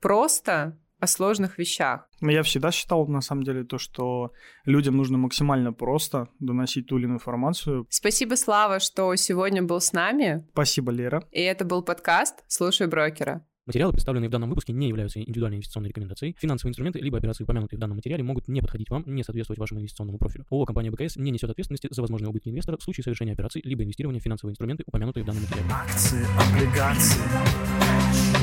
просто, 0.01 0.77
о 1.01 1.07
сложных 1.07 1.57
вещах. 1.57 2.07
Я 2.21 2.43
всегда 2.43 2.71
считал, 2.71 3.07
на 3.07 3.21
самом 3.21 3.43
деле, 3.43 3.63
то, 3.63 3.79
что 3.79 4.31
людям 4.65 4.95
нужно 4.95 5.17
максимально 5.17 5.73
просто 5.73 6.27
доносить 6.39 6.87
ту 6.87 6.97
или 6.97 7.05
иную 7.05 7.17
информацию. 7.17 7.87
Спасибо, 7.89 8.35
Слава, 8.35 8.79
что 8.79 9.13
сегодня 9.15 9.63
был 9.63 9.81
с 9.81 9.93
нами. 9.93 10.47
Спасибо, 10.53 10.91
Лера. 10.91 11.23
И 11.31 11.41
это 11.41 11.65
был 11.65 11.81
подкаст 11.83 12.43
«Слушай 12.47 12.87
брокера». 12.87 13.45
Материалы, 13.67 13.93
представленные 13.93 14.27
в 14.27 14.31
данном 14.31 14.49
выпуске, 14.49 14.73
не 14.73 14.89
являются 14.89 15.19
индивидуальной 15.19 15.57
инвестиционной 15.57 15.89
рекомендацией. 15.89 16.35
Финансовые 16.39 16.71
инструменты 16.71 16.99
либо 16.99 17.17
операции, 17.17 17.43
упомянутые 17.43 17.77
в 17.77 17.79
данном 17.79 17.97
материале, 17.97 18.23
могут 18.23 18.47
не 18.47 18.59
подходить 18.59 18.89
вам, 18.89 19.03
не 19.05 19.23
соответствовать 19.23 19.59
вашему 19.59 19.79
инвестиционному 19.79 20.17
профилю. 20.17 20.45
ООО 20.49 20.65
«Компания 20.65 20.91
БКС» 20.91 21.15
не 21.15 21.31
несет 21.31 21.49
ответственности 21.49 21.87
за 21.89 22.01
возможные 22.01 22.29
убытки 22.29 22.49
инвестора 22.49 22.77
в 22.77 22.83
случае 22.83 23.03
совершения 23.03 23.33
операций 23.33 23.61
либо 23.63 23.83
инвестирования 23.83 24.19
в 24.19 24.23
финансовые 24.23 24.53
инструменты, 24.53 24.83
упомянутые 24.87 25.23
в 25.23 25.27
данном 25.27 25.43
материале. 25.43 25.69
Акции, 25.71 26.25
облигации, 26.37 27.21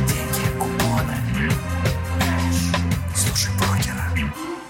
деньги, 0.07 0.59
купоны. 0.59 2.08
Слушай 3.39 3.55
брокера. 3.57 4.68